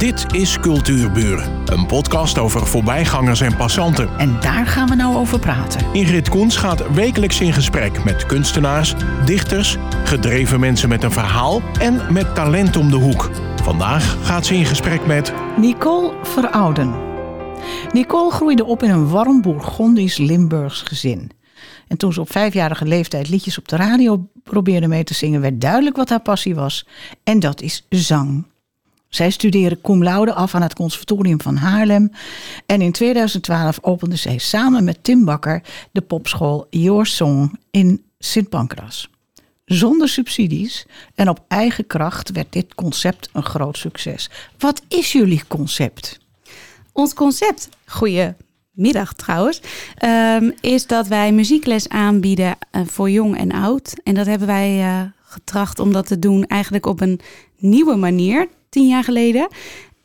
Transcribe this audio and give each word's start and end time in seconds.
Dit 0.00 0.34
is 0.34 0.58
Cultuurburen, 0.60 1.62
een 1.64 1.86
podcast 1.86 2.38
over 2.38 2.66
voorbijgangers 2.66 3.40
en 3.40 3.56
passanten. 3.56 4.18
En 4.18 4.40
daar 4.40 4.66
gaan 4.66 4.88
we 4.88 4.94
nou 4.94 5.16
over 5.16 5.38
praten. 5.38 5.86
Ingrid 5.92 6.28
Koens 6.28 6.56
gaat 6.56 6.92
wekelijks 6.92 7.40
in 7.40 7.52
gesprek 7.52 8.04
met 8.04 8.26
kunstenaars, 8.26 8.94
dichters, 9.24 9.76
gedreven 10.04 10.60
mensen 10.60 10.88
met 10.88 11.02
een 11.02 11.12
verhaal 11.12 11.62
en 11.80 12.12
met 12.12 12.34
talent 12.34 12.76
om 12.76 12.90
de 12.90 12.96
hoek. 12.96 13.30
Vandaag 13.62 14.26
gaat 14.26 14.46
ze 14.46 14.54
in 14.54 14.66
gesprek 14.66 15.06
met 15.06 15.32
Nicole 15.56 16.12
Verouden. 16.22 16.94
Nicole 17.92 18.30
groeide 18.30 18.64
op 18.64 18.82
in 18.82 18.90
een 18.90 19.08
warm 19.08 19.42
Bourgondisch 19.42 20.16
Limburgs 20.16 20.82
gezin. 20.82 21.30
En 21.88 21.96
toen 21.96 22.12
ze 22.12 22.20
op 22.20 22.30
vijfjarige 22.30 22.84
leeftijd 22.84 23.28
liedjes 23.28 23.58
op 23.58 23.68
de 23.68 23.76
radio 23.76 24.28
probeerde 24.44 24.88
mee 24.88 25.04
te 25.04 25.14
zingen, 25.14 25.40
werd 25.40 25.60
duidelijk 25.60 25.96
wat 25.96 26.08
haar 26.08 26.20
passie 26.20 26.54
was. 26.54 26.86
En 27.24 27.40
dat 27.40 27.60
is 27.60 27.86
zang. 27.88 28.49
Zij 29.10 29.30
studeerde 29.30 29.80
cum 29.82 30.02
laude 30.02 30.32
af 30.32 30.54
aan 30.54 30.62
het 30.62 30.74
Conservatorium 30.74 31.40
van 31.40 31.56
Haarlem. 31.56 32.12
En 32.66 32.80
in 32.80 32.92
2012 32.92 33.78
opende 33.82 34.16
zij 34.16 34.38
samen 34.38 34.84
met 34.84 35.04
Tim 35.04 35.24
Bakker 35.24 35.62
de 35.92 36.00
popschool 36.00 36.66
Your 36.70 37.06
Song 37.06 37.58
in 37.70 38.04
Sint 38.18 38.48
Pancras. 38.48 39.10
Zonder 39.64 40.08
subsidies 40.08 40.86
en 41.14 41.28
op 41.28 41.44
eigen 41.48 41.86
kracht 41.86 42.30
werd 42.30 42.52
dit 42.52 42.74
concept 42.74 43.28
een 43.32 43.42
groot 43.42 43.78
succes. 43.78 44.30
Wat 44.58 44.82
is 44.88 45.12
jullie 45.12 45.42
concept? 45.48 46.18
Ons 46.92 47.14
concept, 47.14 47.68
goedemiddag 47.86 49.12
trouwens, 49.16 49.60
um, 50.04 50.54
is 50.60 50.86
dat 50.86 51.06
wij 51.06 51.32
muziekles 51.32 51.88
aanbieden 51.88 52.56
uh, 52.72 52.82
voor 52.86 53.10
jong 53.10 53.36
en 53.36 53.52
oud. 53.52 53.94
En 54.04 54.14
dat 54.14 54.26
hebben 54.26 54.46
wij 54.46 54.78
uh, 54.78 55.02
getracht 55.22 55.78
om 55.78 55.92
dat 55.92 56.06
te 56.06 56.18
doen 56.18 56.46
eigenlijk 56.46 56.86
op 56.86 57.00
een 57.00 57.20
nieuwe 57.56 57.96
manier, 57.96 58.48
tien 58.70 58.88
jaar 58.88 59.04
geleden 59.04 59.48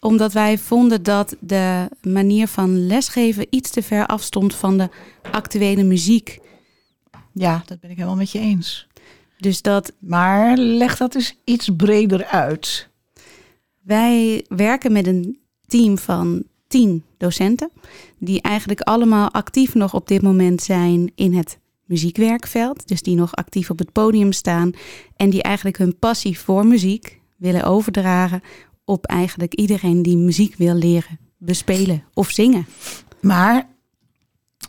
omdat 0.05 0.33
wij 0.33 0.57
vonden 0.57 1.03
dat 1.03 1.35
de 1.39 1.89
manier 2.01 2.47
van 2.47 2.87
lesgeven 2.87 3.47
iets 3.49 3.69
te 3.69 3.81
ver 3.81 4.05
afstond 4.05 4.55
van 4.55 4.77
de 4.77 4.89
actuele 5.31 5.83
muziek. 5.83 6.39
Ja, 7.33 7.63
dat 7.65 7.79
ben 7.79 7.89
ik 7.89 7.95
helemaal 7.95 8.17
met 8.17 8.31
je 8.31 8.39
eens. 8.39 8.87
Dus 9.37 9.61
dat... 9.61 9.93
Maar 9.99 10.57
leg 10.57 10.97
dat 10.97 11.15
eens 11.15 11.35
iets 11.43 11.69
breder 11.77 12.25
uit. 12.25 12.89
Wij 13.81 14.45
werken 14.47 14.91
met 14.91 15.07
een 15.07 15.39
team 15.67 15.97
van 15.97 16.43
tien 16.67 17.03
docenten, 17.17 17.71
die 18.17 18.41
eigenlijk 18.41 18.81
allemaal 18.81 19.31
actief 19.31 19.73
nog 19.73 19.93
op 19.93 20.07
dit 20.07 20.21
moment 20.21 20.61
zijn 20.61 21.11
in 21.15 21.33
het 21.33 21.59
muziekwerkveld. 21.85 22.87
Dus 22.87 23.01
die 23.01 23.15
nog 23.15 23.35
actief 23.35 23.69
op 23.69 23.79
het 23.79 23.91
podium 23.91 24.31
staan 24.31 24.71
en 25.15 25.29
die 25.29 25.41
eigenlijk 25.41 25.77
hun 25.77 25.99
passie 25.99 26.39
voor 26.39 26.65
muziek 26.65 27.19
willen 27.45 27.63
overdragen 27.63 28.41
op 28.85 29.05
eigenlijk 29.05 29.53
iedereen 29.53 30.01
die 30.01 30.17
muziek 30.17 30.55
wil 30.57 30.73
leren 30.73 31.19
bespelen 31.37 32.03
of 32.13 32.29
zingen. 32.29 32.65
Maar 33.21 33.67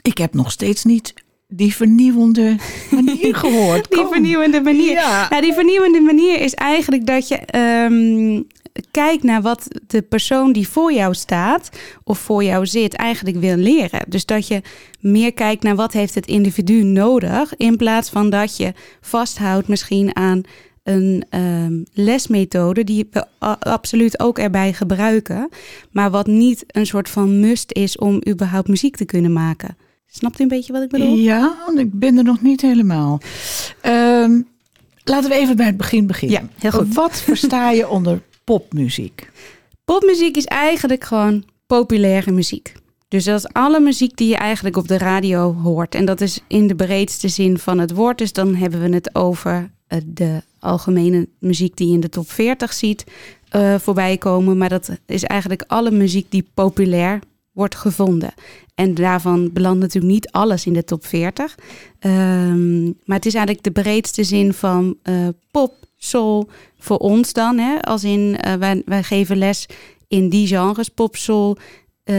ik 0.02 0.18
heb 0.18 0.34
nog 0.34 0.50
steeds 0.50 0.84
niet 0.84 1.14
die 1.48 1.74
vernieuwende 1.74 2.56
manier 2.90 3.34
gehoord. 3.44 3.90
die 3.90 4.06
vernieuwende 4.06 4.60
manier. 4.60 4.90
Ja. 4.90 5.26
Nou, 5.30 5.42
die 5.42 5.52
vernieuwende 5.52 6.00
manier 6.00 6.40
is 6.40 6.54
eigenlijk 6.54 7.06
dat 7.06 7.28
je 7.28 7.58
um, 7.58 8.46
kijkt 8.90 9.22
naar 9.22 9.42
wat 9.42 9.68
de 9.86 10.02
persoon 10.02 10.52
die 10.52 10.68
voor 10.68 10.92
jou 10.92 11.14
staat 11.14 11.70
of 12.04 12.18
voor 12.18 12.44
jou 12.44 12.66
zit 12.66 12.94
eigenlijk 12.94 13.36
wil 13.36 13.56
leren. 13.56 14.04
Dus 14.08 14.26
dat 14.26 14.48
je 14.48 14.62
meer 15.00 15.32
kijkt 15.32 15.62
naar 15.62 15.76
wat 15.76 15.92
heeft 15.92 16.14
het 16.14 16.26
individu 16.26 16.82
nodig 16.82 17.56
in 17.56 17.76
plaats 17.76 18.10
van 18.10 18.30
dat 18.30 18.56
je 18.56 18.72
vasthoudt 19.00 19.68
misschien 19.68 20.16
aan 20.16 20.42
een 20.86 21.24
um, 21.30 21.84
lesmethode 21.92 22.84
die 22.84 23.08
we 23.10 23.26
absoluut 23.58 24.20
ook 24.20 24.38
erbij 24.38 24.72
gebruiken, 24.72 25.48
maar 25.90 26.10
wat 26.10 26.26
niet 26.26 26.64
een 26.66 26.86
soort 26.86 27.08
van 27.08 27.40
must 27.40 27.72
is 27.72 27.98
om 27.98 28.22
überhaupt 28.28 28.68
muziek 28.68 28.96
te 28.96 29.04
kunnen 29.04 29.32
maken. 29.32 29.76
Snapt 30.06 30.40
u 30.40 30.42
een 30.42 30.48
beetje 30.48 30.72
wat 30.72 30.82
ik 30.82 30.88
bedoel? 30.88 31.14
Ja, 31.14 31.56
ik 31.76 31.92
ben 31.92 32.16
er 32.16 32.24
nog 32.24 32.42
niet 32.42 32.60
helemaal. 32.60 33.20
Um, 33.82 34.46
laten 35.04 35.30
we 35.30 35.36
even 35.36 35.56
bij 35.56 35.66
het 35.66 35.76
begin 35.76 36.06
beginnen. 36.06 36.40
Ja, 36.40 36.48
heel 36.58 36.70
goed. 36.70 36.94
Wat 36.94 37.20
versta 37.20 37.70
je 37.70 37.88
onder 37.96 38.22
popmuziek? 38.44 39.30
Popmuziek 39.84 40.36
is 40.36 40.44
eigenlijk 40.44 41.04
gewoon 41.04 41.44
populaire 41.66 42.32
muziek. 42.32 42.72
Dus 43.08 43.24
dat 43.24 43.38
is 43.38 43.52
alle 43.52 43.80
muziek 43.80 44.16
die 44.16 44.28
je 44.28 44.36
eigenlijk 44.36 44.76
op 44.76 44.88
de 44.88 44.98
radio 44.98 45.54
hoort. 45.54 45.94
En 45.94 46.04
dat 46.04 46.20
is 46.20 46.40
in 46.46 46.66
de 46.66 46.74
breedste 46.74 47.28
zin 47.28 47.58
van 47.58 47.78
het 47.78 47.92
woord. 47.92 48.18
Dus 48.18 48.32
dan 48.32 48.54
hebben 48.54 48.80
we 48.80 48.94
het 48.94 49.14
over 49.14 49.70
de 50.04 50.42
algemene 50.58 51.28
muziek 51.38 51.76
die 51.76 51.88
je 51.88 51.94
in 51.94 52.00
de 52.00 52.08
top 52.08 52.30
40 52.30 52.72
ziet 52.72 53.04
uh, 53.56 53.74
voorbij 53.78 54.16
komen. 54.18 54.58
Maar 54.58 54.68
dat 54.68 54.90
is 55.06 55.24
eigenlijk 55.24 55.64
alle 55.66 55.90
muziek 55.90 56.30
die 56.30 56.48
populair 56.54 57.20
wordt 57.52 57.74
gevonden. 57.74 58.34
En 58.74 58.94
daarvan 58.94 59.52
belandt 59.52 59.80
natuurlijk 59.80 60.12
niet 60.12 60.30
alles 60.30 60.66
in 60.66 60.72
de 60.72 60.84
top 60.84 61.06
40. 61.06 61.54
Um, 62.00 62.84
maar 63.04 63.16
het 63.16 63.26
is 63.26 63.34
eigenlijk 63.34 63.64
de 63.64 63.82
breedste 63.82 64.24
zin 64.24 64.52
van 64.52 64.96
uh, 65.02 65.28
pop, 65.50 65.74
soul, 65.96 66.48
voor 66.78 66.98
ons 66.98 67.32
dan. 67.32 67.58
Hè? 67.58 67.80
Als 67.80 68.04
in, 68.04 68.38
wij, 68.58 68.82
wij 68.84 69.02
geven 69.02 69.36
les 69.36 69.68
in 70.08 70.28
die 70.28 70.46
genres, 70.46 70.88
pop, 70.88 71.16
soul, 71.16 71.56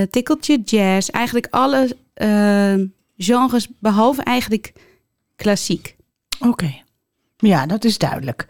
tikkeltje, 0.09 0.61
jazz. 0.65 1.09
Eigenlijk 1.09 1.47
alle 1.49 1.95
genres, 3.17 3.67
behalve 3.79 4.21
eigenlijk 4.21 4.73
klassiek. 5.35 5.95
Oké. 6.39 6.85
Ja, 7.37 7.65
dat 7.65 7.85
is 7.85 7.97
duidelijk. 7.97 8.47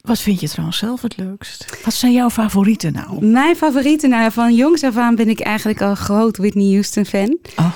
Wat 0.00 0.18
vind 0.18 0.40
je 0.40 0.48
trouwens 0.48 0.78
zelf 0.78 1.02
het 1.02 1.16
leukst? 1.16 1.84
Wat 1.84 1.94
zijn 1.94 2.12
jouw 2.12 2.30
favorieten 2.30 2.92
nou? 2.92 3.26
Mijn 3.26 3.56
favorieten, 3.56 4.10
nou, 4.10 4.32
van 4.32 4.54
jongs 4.54 4.82
af 4.82 4.96
aan 4.96 5.14
ben 5.14 5.28
ik 5.28 5.40
eigenlijk 5.40 5.82
al 5.82 5.94
groot 5.94 6.36
Whitney 6.36 6.72
Houston 6.72 7.04
fan. 7.04 7.38
Oh. 7.56 7.74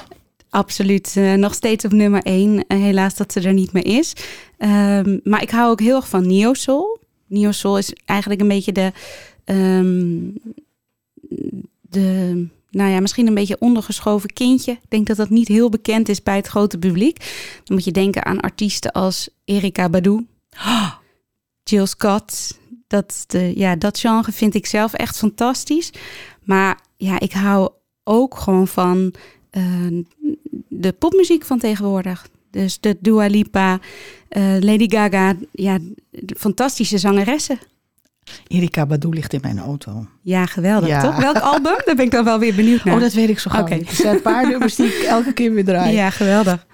Absoluut, 0.51 1.15
uh, 1.17 1.35
nog 1.35 1.55
steeds 1.55 1.85
op 1.85 1.93
nummer 1.93 2.23
één. 2.23 2.53
Uh, 2.53 2.63
helaas 2.69 3.15
dat 3.17 3.33
ze 3.33 3.41
er 3.41 3.53
niet 3.53 3.73
meer 3.73 3.87
is. 3.87 4.13
Um, 4.59 5.21
maar 5.25 5.43
ik 5.43 5.51
hou 5.51 5.71
ook 5.71 5.81
heel 5.81 5.97
erg 5.97 6.09
van 6.09 6.27
Neo 6.27 6.55
Soul. 6.55 6.99
Neo 7.27 7.53
Soul 7.53 7.79
is 7.79 7.93
eigenlijk 8.05 8.41
een 8.41 8.49
beetje 8.49 8.73
de, 8.73 8.93
um, 9.45 10.35
de 11.81 12.47
nou 12.71 12.91
ja, 12.91 13.01
misschien 13.01 13.27
een 13.27 13.35
beetje 13.35 13.57
ondergeschoven 13.59 14.33
kindje. 14.33 14.73
Ik 14.73 14.89
denk 14.91 15.07
dat 15.07 15.17
dat 15.17 15.31
niet 15.31 15.49
heel 15.49 15.69
bekend 15.69 16.09
is 16.09 16.23
bij 16.23 16.37
het 16.37 16.47
grote 16.47 16.79
publiek. 16.79 17.19
Dan 17.65 17.77
moet 17.77 17.85
je 17.85 17.91
denken 17.91 18.25
aan 18.25 18.41
artiesten 18.41 18.93
als 18.93 19.29
Erika 19.45 19.89
Badu. 19.89 20.27
Oh. 20.57 20.91
Jill 21.71 21.87
Scott. 21.87 22.59
Dat, 22.87 23.25
de, 23.27 23.53
ja, 23.59 23.77
dat 23.77 23.99
genre 23.99 24.33
vind 24.33 24.55
ik 24.55 24.67
zelf 24.67 24.93
echt 24.93 25.19
fantastisch. 25.19 25.93
Maar 26.43 26.81
ja, 26.97 27.21
ik 27.21 27.33
hou 27.33 27.71
ook 28.05 28.39
gewoon 28.39 28.69
van 28.69 29.15
uh, 29.51 30.05
de 30.69 30.93
popmuziek 30.93 31.45
van 31.45 31.59
tegenwoordig. 31.59 32.29
Dus 32.51 32.81
de 32.81 32.97
Dua 33.01 33.27
Lipa, 33.27 33.79
uh, 34.31 34.57
Lady 34.59 34.91
Gaga. 34.91 35.35
Ja, 35.53 35.79
fantastische 36.37 36.99
zangeressen. 36.99 37.59
Erika 38.47 38.87
Badu 38.87 39.09
ligt 39.09 39.33
in 39.33 39.41
mijn 39.43 39.59
auto. 39.59 40.07
Ja, 40.23 40.47
geweldig, 40.47 40.89
ja. 40.89 41.01
toch? 41.01 41.17
Welk 41.17 41.39
album? 41.53 41.77
Daar 41.85 41.95
ben 41.95 42.05
ik 42.05 42.11
dan 42.11 42.25
wel 42.25 42.39
weer 42.39 42.55
benieuwd 42.55 42.85
naar. 42.85 42.95
Oh, 42.95 43.01
dat 43.01 43.13
weet 43.13 43.29
ik 43.29 43.39
zo 43.39 43.51
gauw 43.51 43.63
okay. 43.63 43.79
niet. 43.79 43.89
Er 43.89 43.95
zijn 43.95 44.15
een 44.15 44.23
paar 44.23 44.49
nummers 44.49 44.75
die 44.75 44.87
ik 44.87 45.03
elke 45.03 45.33
keer 45.33 45.53
weer 45.53 45.65
draai. 45.65 45.95
Ja, 45.95 46.11
geweldig. 46.11 46.67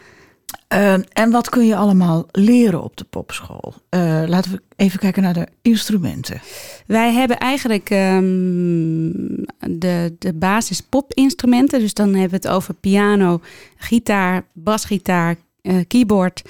Uh, 0.73 0.93
en 0.93 1.31
wat 1.31 1.49
kun 1.49 1.67
je 1.67 1.77
allemaal 1.77 2.27
leren 2.33 2.83
op 2.83 2.97
de 2.97 3.05
popschool? 3.05 3.75
Uh, 3.91 4.23
laten 4.27 4.53
we 4.53 4.63
even 4.77 4.99
kijken 4.99 5.23
naar 5.23 5.35
de 5.35 5.47
instrumenten. 5.63 6.41
Wij 6.87 7.13
hebben 7.13 7.39
eigenlijk 7.39 7.91
um, 7.91 9.13
de, 9.59 10.17
de 10.19 10.33
basis 10.35 10.81
popinstrumenten. 10.81 11.81
Dus 11.81 11.95
dan 11.95 12.09
hebben 12.09 12.41
we 12.41 12.49
het 12.49 12.57
over 12.57 12.75
piano, 12.75 13.41
gitaar, 13.77 14.45
basgitaar, 14.53 15.37
uh, 15.63 15.85
keyboard, 15.89 16.43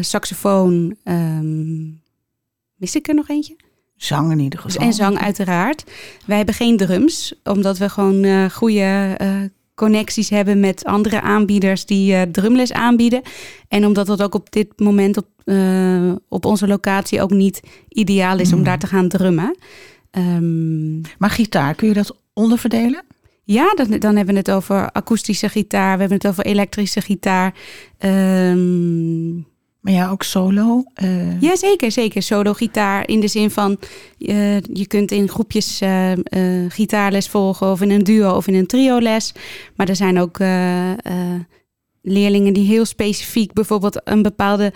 saxofoon. 0.00 0.96
Um, 1.04 2.00
mis 2.76 2.94
ik 2.96 3.08
er 3.08 3.14
nog 3.14 3.28
eentje? 3.28 3.56
Zang 3.96 4.32
in 4.32 4.38
ieder 4.38 4.58
geval. 4.58 4.86
En 4.86 4.92
zang 4.92 5.18
uiteraard. 5.18 5.84
Wij 6.26 6.36
hebben 6.36 6.54
geen 6.54 6.76
drums, 6.76 7.34
omdat 7.44 7.78
we 7.78 7.88
gewoon 7.88 8.50
goede 8.50 9.16
connecties 9.74 10.30
hebben 10.30 10.60
met 10.60 10.84
andere 10.84 11.20
aanbieders 11.20 11.86
die 11.86 12.12
uh, 12.12 12.22
drumles 12.22 12.72
aanbieden. 12.72 13.22
En 13.68 13.86
omdat 13.86 14.06
dat 14.06 14.22
ook 14.22 14.34
op 14.34 14.52
dit 14.52 14.80
moment 14.80 15.16
op, 15.16 15.26
uh, 15.44 16.12
op 16.28 16.44
onze 16.44 16.66
locatie 16.66 17.22
ook 17.22 17.30
niet 17.30 17.60
ideaal 17.88 18.38
is 18.38 18.50
mm. 18.50 18.58
om 18.58 18.64
daar 18.64 18.78
te 18.78 18.86
gaan 18.86 19.08
drummen. 19.08 19.56
Um, 20.18 21.00
maar 21.18 21.30
gitaar, 21.30 21.74
kun 21.74 21.88
je 21.88 21.94
dat 21.94 22.16
onderverdelen? 22.32 23.04
Ja, 23.44 23.74
dan, 23.74 23.98
dan 23.98 24.16
hebben 24.16 24.34
we 24.34 24.40
het 24.40 24.50
over 24.50 24.90
akoestische 24.90 25.48
gitaar, 25.48 25.94
we 25.94 26.00
hebben 26.00 26.18
het 26.18 26.26
over 26.26 26.44
elektrische 26.44 27.00
gitaar. 27.00 27.54
Um, 27.98 29.46
maar 29.82 29.92
ja, 29.92 30.10
ook 30.10 30.22
solo? 30.22 30.84
Uh... 31.02 31.40
Ja, 31.40 31.56
zeker, 31.56 31.92
zeker. 31.92 32.22
Solo-gitaar 32.22 33.08
in 33.08 33.20
de 33.20 33.28
zin 33.28 33.50
van 33.50 33.78
uh, 34.18 34.60
je 34.60 34.86
kunt 34.86 35.10
in 35.10 35.28
groepjes 35.28 35.80
uh, 35.82 36.12
gitaarles 36.68 37.28
volgen 37.28 37.70
of 37.70 37.80
in 37.80 37.90
een 37.90 38.04
duo 38.04 38.36
of 38.36 38.46
in 38.46 38.54
een 38.54 38.66
trio-les. 38.66 39.34
Maar 39.76 39.88
er 39.88 39.96
zijn 39.96 40.18
ook 40.18 40.38
leerlingen 42.02 42.52
die 42.52 42.66
heel 42.66 42.84
specifiek 42.84 43.52
bijvoorbeeld 43.52 44.00
een 44.04 44.22
bepaalde 44.22 44.72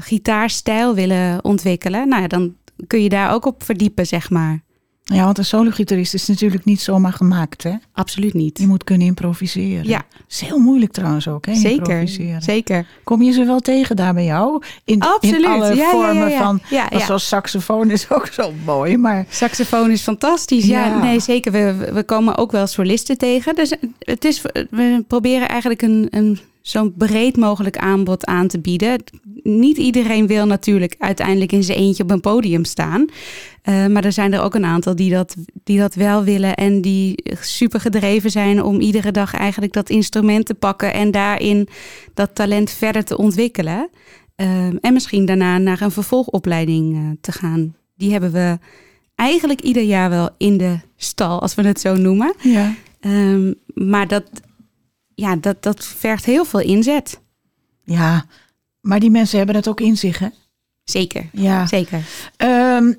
gitaarstijl 0.00 0.94
willen 0.94 1.44
ontwikkelen. 1.44 2.08
Nou 2.08 2.22
ja, 2.22 2.28
dan 2.28 2.56
kun 2.86 3.02
je 3.02 3.08
daar 3.08 3.32
ook 3.32 3.46
op 3.46 3.64
verdiepen, 3.64 4.06
zeg 4.06 4.30
maar. 4.30 4.62
Ja, 5.04 5.24
want 5.24 5.38
een 5.38 5.44
solo-gitarist 5.44 6.14
is 6.14 6.26
natuurlijk 6.26 6.64
niet 6.64 6.80
zomaar 6.80 7.12
gemaakt, 7.12 7.62
hè? 7.62 7.72
Absoluut 7.92 8.34
niet. 8.34 8.58
Je 8.58 8.66
moet 8.66 8.84
kunnen 8.84 9.06
improviseren. 9.06 9.88
Ja. 9.88 10.02
is 10.28 10.40
heel 10.40 10.58
moeilijk 10.58 10.92
trouwens 10.92 11.28
ook, 11.28 11.46
hè? 11.46 11.54
Zeker, 11.54 11.76
Improviseren. 11.78 12.42
zeker. 12.42 12.86
Kom 13.04 13.22
je 13.22 13.32
ze 13.32 13.44
wel 13.44 13.60
tegen 13.60 13.96
daar 13.96 14.14
bij 14.14 14.24
jou? 14.24 14.62
In, 14.84 15.00
Absoluut. 15.00 15.40
in 15.40 15.46
alle 15.46 15.74
Ja, 15.74 15.90
vormen 15.90 16.30
ja, 16.30 16.38
van, 16.42 16.60
zoals 17.00 17.28
saxofoon 17.28 17.90
is 17.90 18.10
ook 18.10 18.26
zo 18.26 18.52
mooi, 18.64 18.96
maar... 18.96 19.26
Saxofoon 19.28 19.90
is 19.90 20.02
fantastisch. 20.02 20.64
Ja, 20.66 20.86
Ja. 20.86 21.02
nee, 21.02 21.20
zeker. 21.20 21.52
We, 21.52 21.90
we 21.92 22.02
komen 22.02 22.36
ook 22.36 22.52
wel 22.52 22.66
solisten 22.66 23.18
tegen. 23.18 23.54
Dus 23.54 23.74
het 23.98 24.24
is, 24.24 24.42
we 24.70 25.04
proberen 25.08 25.48
eigenlijk 25.48 25.82
een, 25.82 26.06
een 26.10 26.38
zo'n 26.60 26.94
breed 26.96 27.36
mogelijk 27.36 27.76
aanbod 27.76 28.26
aan 28.26 28.46
te 28.48 28.58
bieden. 28.58 29.02
Niet 29.42 29.76
iedereen 29.76 30.26
wil 30.26 30.46
natuurlijk 30.46 30.94
uiteindelijk 30.98 31.52
in 31.52 31.62
zijn 31.62 31.78
eentje 31.78 32.02
op 32.02 32.10
een 32.10 32.20
podium 32.20 32.64
staan. 32.64 33.06
Eh, 33.62 33.86
maar 33.86 34.04
er 34.04 34.12
zijn 34.12 34.32
er 34.32 34.42
ook 34.42 34.54
een 34.54 34.64
aantal 34.64 34.96
die 34.96 35.10
dat, 35.10 35.34
die 35.64 35.78
dat 35.78 35.94
wel 35.94 36.24
willen 36.24 36.54
en 36.54 36.80
die 36.80 37.24
super 37.40 37.80
gedreven 37.80 38.30
zijn 38.30 38.62
om 38.62 38.80
iedere 38.80 39.10
dag 39.10 39.34
eigenlijk 39.34 39.72
dat 39.72 39.90
instrument 39.90 40.46
te 40.46 40.54
pakken 40.54 40.92
en 40.92 41.10
daarin 41.10 41.68
dat 42.14 42.34
talent 42.34 42.70
verder 42.70 43.04
te 43.04 43.16
ontwikkelen. 43.16 43.90
Eh, 44.34 44.66
en 44.66 44.92
misschien 44.92 45.24
daarna 45.26 45.58
naar 45.58 45.80
een 45.80 45.90
vervolgopleiding 45.90 46.96
eh, 46.96 47.00
te 47.20 47.32
gaan. 47.32 47.74
Die 47.96 48.12
hebben 48.12 48.32
we 48.32 48.58
eigenlijk 49.14 49.60
ieder 49.60 49.82
jaar 49.82 50.10
wel 50.10 50.30
in 50.38 50.58
de 50.58 50.78
stal, 50.96 51.40
als 51.40 51.54
we 51.54 51.62
het 51.62 51.80
zo 51.80 51.94
noemen. 51.94 52.34
Ja. 52.38 52.74
Ehm, 53.00 53.52
maar 53.66 54.08
dat, 54.08 54.24
ja, 55.14 55.36
dat, 55.36 55.62
dat 55.62 55.84
vergt 55.84 56.24
heel 56.24 56.44
veel 56.44 56.60
inzet. 56.60 57.20
ja, 57.84 58.26
maar 58.82 59.00
die 59.00 59.10
mensen 59.10 59.36
hebben 59.38 59.56
het 59.56 59.68
ook 59.68 59.80
in 59.80 59.96
zich, 59.96 60.18
hè? 60.18 60.28
Zeker, 60.84 61.28
Ja. 61.32 61.66
zeker. 61.66 62.00
Ehm, 62.36 62.92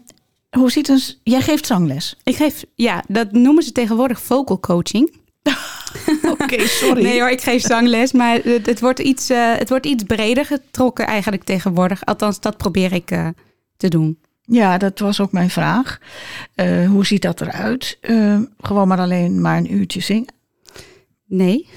hoe 0.50 0.72
ziet 0.72 0.88
een... 0.88 1.02
Jij 1.24 1.42
geeft 1.42 1.66
zangles. 1.66 2.16
Ik 2.24 2.36
geef, 2.36 2.64
ja, 2.76 3.04
dat 3.08 3.32
noemen 3.32 3.64
ze 3.64 3.72
tegenwoordig 3.72 4.22
vocal 4.22 4.60
coaching. 4.60 5.22
Oké, 6.40 6.68
sorry. 6.68 7.04
Nee 7.04 7.20
hoor, 7.20 7.30
ik 7.30 7.42
geef 7.42 7.62
zangles, 7.62 8.12
maar 8.12 8.40
het, 8.44 8.66
het, 8.66 8.80
wordt 8.80 9.00
iets, 9.00 9.30
eh, 9.30 9.56
het 9.56 9.70
wordt 9.70 9.86
iets 9.86 10.04
breder 10.04 10.46
getrokken 10.46 11.06
eigenlijk 11.08 11.44
tegenwoordig. 11.44 12.06
Althans, 12.06 12.40
dat 12.40 12.58
probeer 12.58 12.94
ik 12.94 13.12
eh, 13.12 13.28
te 13.78 13.88
doen. 13.88 14.18
Ja, 14.46 14.78
dat 14.78 15.00
was 15.00 15.20
ook 15.20 15.32
mijn 15.32 15.50
vraag. 15.50 16.00
Eh, 16.56 16.88
hoe 16.88 17.06
ziet 17.06 17.22
dat 17.22 17.42
eruit? 17.42 17.98
Eh, 18.02 18.40
gewoon 18.62 18.88
maar 18.88 19.00
alleen 19.00 19.42
maar 19.42 19.58
een 19.58 19.74
uurtje 19.74 20.00
zingen? 20.02 20.28
Nee. 21.34 21.68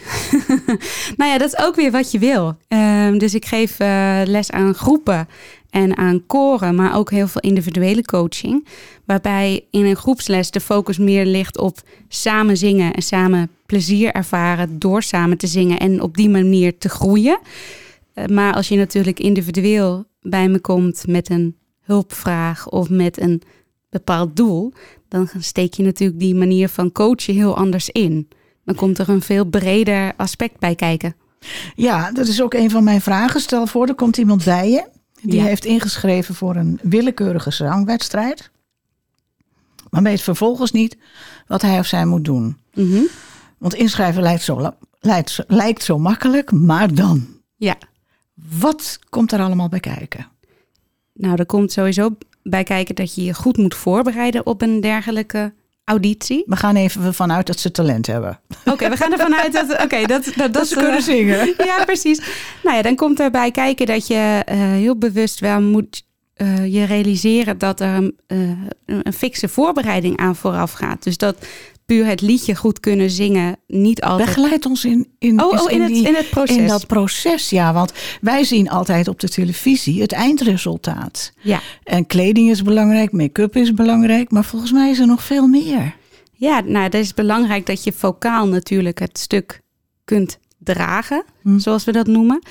nou 1.18 1.30
ja, 1.30 1.38
dat 1.38 1.52
is 1.52 1.58
ook 1.58 1.74
weer 1.74 1.90
wat 1.90 2.10
je 2.10 2.18
wil. 2.18 2.56
Ehm, 2.68 3.18
dus 3.18 3.34
ik 3.34 3.44
geef 3.44 3.78
eh, 3.78 4.20
les 4.24 4.50
aan 4.50 4.74
groepen 4.74 5.28
en 5.70 5.96
aan 5.96 6.26
koren, 6.26 6.74
maar 6.74 6.96
ook 6.96 7.10
heel 7.10 7.28
veel 7.28 7.40
individuele 7.40 8.02
coaching. 8.04 8.66
Waarbij 9.04 9.66
in 9.70 9.84
een 9.84 9.96
groepsles 9.96 10.50
de 10.50 10.60
focus 10.60 10.98
meer 10.98 11.26
ligt 11.26 11.58
op 11.58 11.78
samen 12.08 12.56
zingen 12.56 12.92
en 12.92 13.02
samen 13.02 13.50
plezier 13.66 14.12
ervaren 14.12 14.78
door 14.78 15.02
samen 15.02 15.38
te 15.38 15.46
zingen 15.46 15.78
en 15.78 16.00
op 16.00 16.16
die 16.16 16.28
manier 16.28 16.78
te 16.78 16.88
groeien. 16.88 17.38
Eh, 18.14 18.26
maar 18.26 18.54
als 18.54 18.68
je 18.68 18.76
natuurlijk 18.76 19.20
individueel 19.20 20.04
bij 20.20 20.48
me 20.48 20.60
komt 20.60 21.06
met 21.06 21.30
een 21.30 21.56
hulpvraag 21.80 22.68
of 22.68 22.90
met 22.90 23.20
een 23.20 23.42
bepaald 23.90 24.36
doel, 24.36 24.72
dan 25.08 25.28
steek 25.38 25.74
je 25.74 25.82
natuurlijk 25.82 26.20
die 26.20 26.34
manier 26.34 26.68
van 26.68 26.92
coachen 26.92 27.34
heel 27.34 27.56
anders 27.56 27.90
in. 27.90 28.28
Dan 28.66 28.74
komt 28.74 28.98
er 28.98 29.08
een 29.08 29.22
veel 29.22 29.44
breder 29.44 30.12
aspect 30.16 30.58
bij 30.58 30.74
kijken. 30.74 31.14
Ja, 31.74 32.12
dat 32.12 32.26
is 32.26 32.42
ook 32.42 32.54
een 32.54 32.70
van 32.70 32.84
mijn 32.84 33.00
vragen. 33.00 33.40
Stel 33.40 33.66
voor, 33.66 33.86
er 33.88 33.94
komt 33.94 34.16
iemand 34.16 34.44
bij 34.44 34.70
je. 34.70 34.88
Die 35.22 35.34
Ja. 35.40 35.44
heeft 35.44 35.64
ingeschreven 35.64 36.34
voor 36.34 36.56
een 36.56 36.78
willekeurige 36.82 37.50
zangwedstrijd. 37.50 38.50
Maar 39.90 40.02
weet 40.02 40.20
vervolgens 40.20 40.72
niet 40.72 40.96
wat 41.46 41.62
hij 41.62 41.78
of 41.78 41.86
zij 41.86 42.04
moet 42.06 42.24
doen. 42.24 42.58
Mhm. 42.74 43.02
Want 43.58 43.74
inschrijven 43.74 44.22
lijkt 44.22 44.42
zo, 44.42 44.72
lijkt, 45.00 45.30
zo- 45.30 45.42
lijkt 45.46 45.82
zo 45.82 45.98
makkelijk, 45.98 46.52
maar 46.52 46.94
dan. 46.94 47.26
Ja, 47.56 47.76
Wat 48.60 48.98
komt 49.08 49.32
er 49.32 49.40
allemaal 49.40 49.68
bij 49.68 49.80
kijken? 49.80 50.26
nou, 51.12 51.36
er 51.36 51.46
komt 51.46 51.72
sowieso 51.72 52.16
bij 52.42 52.62
kijken 52.62 52.94
dat 52.94 53.14
je 53.14 53.24
je 53.24 53.34
goed 53.34 53.56
moet 53.56 53.74
voorbereiden 53.74 54.46
op 54.46 54.62
een 54.62 54.80
dergelijke 54.80 55.52
auditie. 55.88 56.42
We 56.46 56.56
gaan 56.56 56.76
even 56.76 57.14
vanuit 57.14 57.46
dat 57.46 57.60
ze 57.60 57.70
talent 57.70 58.06
hebben. 58.06 58.40
Oké, 58.64 58.88
we 58.88 58.96
gaan 58.96 59.12
ervan 59.12 59.34
uit 59.34 59.52
dat, 59.52 59.70
oké, 59.84 60.06
dat, 60.06 60.32
dat, 60.36 60.52
dat, 60.52 60.68
ze 60.68 60.74
kunnen 60.74 61.02
zingen. 61.02 61.54
Ja, 61.66 61.84
precies. 61.84 62.20
Nou 62.62 62.76
ja, 62.76 62.82
dan 62.82 62.94
komt 62.94 63.20
erbij 63.20 63.50
kijken 63.50 63.86
dat 63.86 64.06
je 64.06 64.42
eh, 64.44 64.58
heel 64.58 64.96
bewust 64.98 65.40
wel 65.40 65.60
moet 65.60 66.04
eh, 66.34 66.72
je 66.72 66.84
realiseren 66.84 67.58
dat 67.58 67.80
er 67.80 67.94
een, 67.94 68.16
eh, 68.26 69.02
een 69.04 69.12
fikse 69.12 69.48
voorbereiding 69.48 70.16
aan 70.16 70.36
vooraf 70.36 70.72
gaat. 70.72 71.02
Dus 71.02 71.16
dat 71.16 71.36
puur 71.86 72.06
het 72.06 72.20
liedje 72.20 72.54
goed 72.54 72.80
kunnen 72.80 73.10
zingen 73.10 73.56
niet 73.66 74.02
altijd... 74.02 74.28
Begeleid 74.28 74.66
ons 74.66 74.84
in, 74.84 75.08
in, 75.18 75.42
Oh, 75.42 75.62
oh 75.62 75.70
in, 75.72 75.82
het, 75.82 75.92
die- 75.92 76.06
in 76.06 76.14
het 76.14 76.30
proces. 76.30 76.56
in 76.56 76.66
dat 76.66 76.86
proces, 76.86 77.50
ja. 77.50 77.72
Want 77.72 77.92
wij 78.20 78.44
zien 78.44 78.68
altijd 78.70 79.08
op 79.08 79.20
de 79.20 79.28
televisie 79.28 80.00
het 80.00 80.12
eindresultaat. 80.12 81.32
Ja. 81.42 81.60
En 81.84 82.06
kleding 82.06 82.50
is 82.50 82.62
belangrijk, 82.62 83.12
make-up 83.12 83.56
is 83.56 83.74
belangrijk, 83.74 84.30
maar 84.30 84.44
volgens 84.44 84.72
mij 84.72 84.90
is 84.90 84.98
er 84.98 85.06
nog 85.06 85.22
veel 85.22 85.46
meer. 85.46 85.94
Ja, 86.32 86.60
nou, 86.60 86.84
het 86.84 86.94
is 86.94 87.14
belangrijk 87.14 87.66
dat 87.66 87.84
je 87.84 87.92
vocaal 87.92 88.46
natuurlijk 88.48 88.98
het 88.98 89.18
stuk 89.18 89.60
kunt 90.04 90.38
dragen, 90.58 91.24
Hm. 91.42 91.58
zoals 91.58 91.84
we 91.84 91.92
dat 91.92 92.06
noemen. 92.06 92.42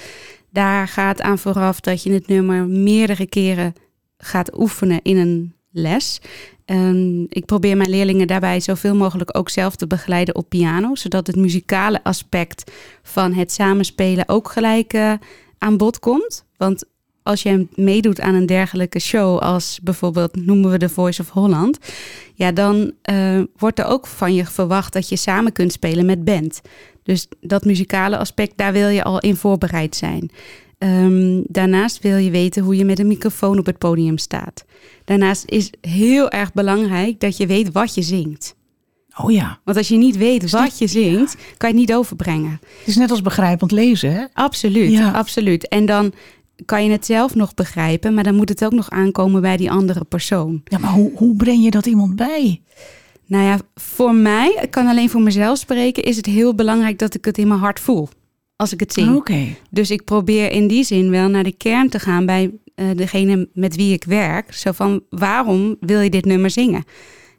Daar 0.51 0.87
gaat 0.87 1.21
aan 1.21 1.37
vooraf 1.39 1.79
dat 1.79 2.03
je 2.03 2.11
het 2.11 2.27
nummer 2.27 2.67
meerdere 2.67 3.25
keren 3.27 3.73
gaat 4.17 4.59
oefenen 4.59 4.99
in 5.01 5.17
een 5.17 5.53
les. 5.71 6.19
Ehm, 6.65 7.23
ik 7.29 7.45
probeer 7.45 7.77
mijn 7.77 7.89
leerlingen 7.89 8.27
daarbij 8.27 8.59
zoveel 8.59 8.95
mogelijk 8.95 9.37
ook 9.37 9.49
zelf 9.49 9.75
te 9.75 9.87
begeleiden 9.87 10.35
op 10.35 10.49
piano, 10.49 10.95
zodat 10.95 11.27
het 11.27 11.35
muzikale 11.35 12.03
aspect 12.03 12.71
van 13.03 13.33
het 13.33 13.51
samenspelen 13.51 14.29
ook 14.29 14.51
gelijk 14.51 14.93
eh, 14.93 15.13
aan 15.57 15.77
bod 15.77 15.99
komt. 15.99 16.45
Want 16.57 16.83
als 17.23 17.43
je 17.43 17.67
meedoet 17.75 18.21
aan 18.21 18.33
een 18.33 18.45
dergelijke 18.45 18.99
show 18.99 19.39
als 19.39 19.79
bijvoorbeeld 19.83 20.45
noemen 20.45 20.71
we 20.71 20.77
de 20.77 20.89
Voice 20.89 21.21
of 21.21 21.29
Holland, 21.29 21.79
ja, 22.33 22.51
dan 22.51 22.91
eh, 23.01 23.41
wordt 23.57 23.79
er 23.79 23.85
ook 23.85 24.07
van 24.07 24.33
je 24.33 24.45
verwacht 24.45 24.93
dat 24.93 25.09
je 25.09 25.15
samen 25.15 25.51
kunt 25.51 25.71
spelen 25.71 26.05
met 26.05 26.23
band. 26.23 26.61
Dus 27.03 27.27
dat 27.41 27.65
muzikale 27.65 28.17
aspect, 28.17 28.57
daar 28.57 28.73
wil 28.73 28.87
je 28.87 29.03
al 29.03 29.19
in 29.19 29.35
voorbereid 29.35 29.95
zijn. 29.95 30.31
Ehm, 30.77 31.41
daarnaast 31.47 31.99
wil 32.01 32.17
je 32.17 32.31
weten 32.31 32.63
hoe 32.63 32.75
je 32.75 32.85
met 32.85 32.99
een 32.99 33.07
microfoon 33.07 33.57
op 33.59 33.65
het 33.65 33.77
podium 33.77 34.17
staat. 34.17 34.65
Daarnaast 35.05 35.43
is 35.47 35.69
heel 35.81 36.29
erg 36.29 36.53
belangrijk 36.53 37.19
dat 37.19 37.37
je 37.37 37.47
weet 37.47 37.71
wat 37.71 37.95
je 37.95 38.01
zingt. 38.01 38.55
Oh 39.23 39.31
ja, 39.31 39.59
Want 39.63 39.77
als 39.77 39.87
je 39.87 39.97
niet 39.97 40.17
weet 40.17 40.49
wat 40.51 40.77
je 40.79 40.87
zingt, 40.87 41.35
kan 41.57 41.69
je 41.69 41.75
het 41.79 41.87
niet 41.87 41.93
overbrengen. 41.93 42.59
het 42.79 42.87
is 42.87 42.95
net 42.95 43.11
als 43.11 43.21
begrijpend 43.21 43.71
lezen, 43.71 44.13
hè? 44.13 44.23
Absoluut, 44.33 44.91
Ja. 44.91 45.11
absoluut. 45.11 45.67
En 45.67 45.85
dan 45.85 46.13
kan 46.65 46.83
je 46.85 46.91
het 46.91 47.05
zelf 47.05 47.35
nog 47.35 47.53
begrijpen, 47.53 48.13
maar 48.13 48.23
dan 48.23 48.35
moet 48.35 48.49
het 48.49 48.65
ook 48.65 48.71
nog 48.73 48.89
aankomen 48.89 49.41
bij 49.41 49.57
die 49.57 49.71
andere 49.71 50.03
persoon. 50.03 50.61
Ja, 50.65 50.77
maar 50.77 50.91
hoe, 50.91 51.11
hoe 51.15 51.35
breng 51.35 51.63
je 51.63 51.71
dat 51.71 51.85
iemand 51.85 52.15
bij? 52.15 52.61
Nou 53.25 53.43
ja, 53.43 53.57
voor 53.75 54.15
mij, 54.15 54.59
ik 54.61 54.71
kan 54.71 54.87
alleen 54.87 55.09
voor 55.09 55.21
mezelf 55.21 55.57
spreken, 55.57 56.03
is 56.03 56.15
het 56.15 56.25
heel 56.25 56.55
belangrijk 56.55 56.99
dat 56.99 57.13
ik 57.15 57.25
het 57.25 57.37
in 57.37 57.47
mijn 57.47 57.59
hart 57.59 57.79
voel. 57.79 58.07
Als 58.55 58.73
ik 58.73 58.79
het 58.79 58.93
zing. 58.93 59.15
Oké. 59.15 59.55
Dus 59.69 59.91
ik 59.91 60.03
probeer 60.03 60.51
in 60.51 60.67
die 60.67 60.83
zin 60.83 61.09
wel 61.09 61.29
naar 61.29 61.43
de 61.43 61.57
kern 61.57 61.89
te 61.89 61.99
gaan 61.99 62.25
bij 62.25 62.51
eh, 62.75 62.85
degene 62.95 63.49
met 63.53 63.75
wie 63.75 63.93
ik 63.93 64.03
werk. 64.03 64.53
Zo 64.53 64.71
van, 64.71 65.03
waarom 65.09 65.75
wil 65.79 65.99
je 65.99 66.09
dit 66.09 66.25
nummer 66.25 66.49
zingen? 66.49 66.83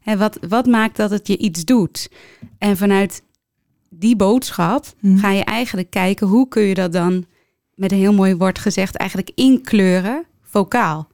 Hè, 0.00 0.16
wat, 0.16 0.38
wat 0.48 0.66
maakt 0.66 0.96
dat 0.96 1.10
het 1.10 1.26
je 1.26 1.36
iets 1.36 1.64
doet? 1.64 2.10
En 2.58 2.76
vanuit 2.76 3.22
die 3.90 4.16
boodschap 4.16 4.84
Hm. 5.00 5.16
ga 5.16 5.30
je 5.30 5.44
eigenlijk 5.44 5.90
kijken... 5.90 6.26
hoe 6.26 6.48
kun 6.48 6.62
je 6.62 6.74
dat 6.74 6.92
dan, 6.92 7.24
met 7.74 7.92
een 7.92 7.98
heel 7.98 8.14
mooi 8.14 8.34
woord 8.34 8.58
gezegd... 8.58 8.96
eigenlijk 8.96 9.30
inkleuren, 9.34 10.24
vocaal. 10.42 11.08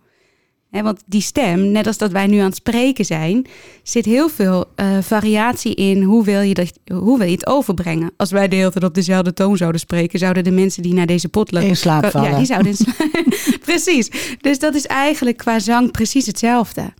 Want 0.80 1.02
die 1.06 1.20
stem, 1.20 1.70
net 1.70 1.86
als 1.86 1.98
dat 1.98 2.12
wij 2.12 2.26
nu 2.26 2.38
aan 2.38 2.44
het 2.44 2.56
spreken 2.56 3.04
zijn... 3.04 3.46
zit 3.82 4.04
heel 4.04 4.28
veel 4.28 4.64
eh, 4.74 4.98
variatie 5.00 5.74
in 5.74 6.02
hoe 6.02 6.24
wil, 6.24 6.40
je 6.40 6.54
dat, 6.54 6.72
hoe 6.92 7.18
wil 7.18 7.26
je 7.26 7.32
het 7.32 7.46
overbrengen. 7.46 8.10
Als 8.16 8.30
wij 8.30 8.48
de 8.48 8.56
hele 8.56 8.70
tijd 8.70 8.84
op 8.84 8.94
dezelfde 8.94 9.32
toon 9.32 9.56
zouden 9.56 9.80
spreken... 9.80 10.18
zouden 10.18 10.44
de 10.44 10.50
mensen 10.50 10.82
die 10.82 10.94
naar 10.94 11.06
deze 11.06 11.28
potluck 11.28 11.62
In 11.62 11.76
slaap 11.76 12.06
vallen. 12.10 12.30
ja, 12.30 12.36
die 12.36 12.46
zouden 12.46 12.72
in 12.78 12.86
Precies. 13.64 14.10
Dus 14.40 14.58
dat 14.58 14.74
is 14.74 14.86
eigenlijk 14.86 15.36
qua 15.36 15.58
zang 15.58 15.90
precies 15.90 16.26
hetzelfde. 16.26 16.92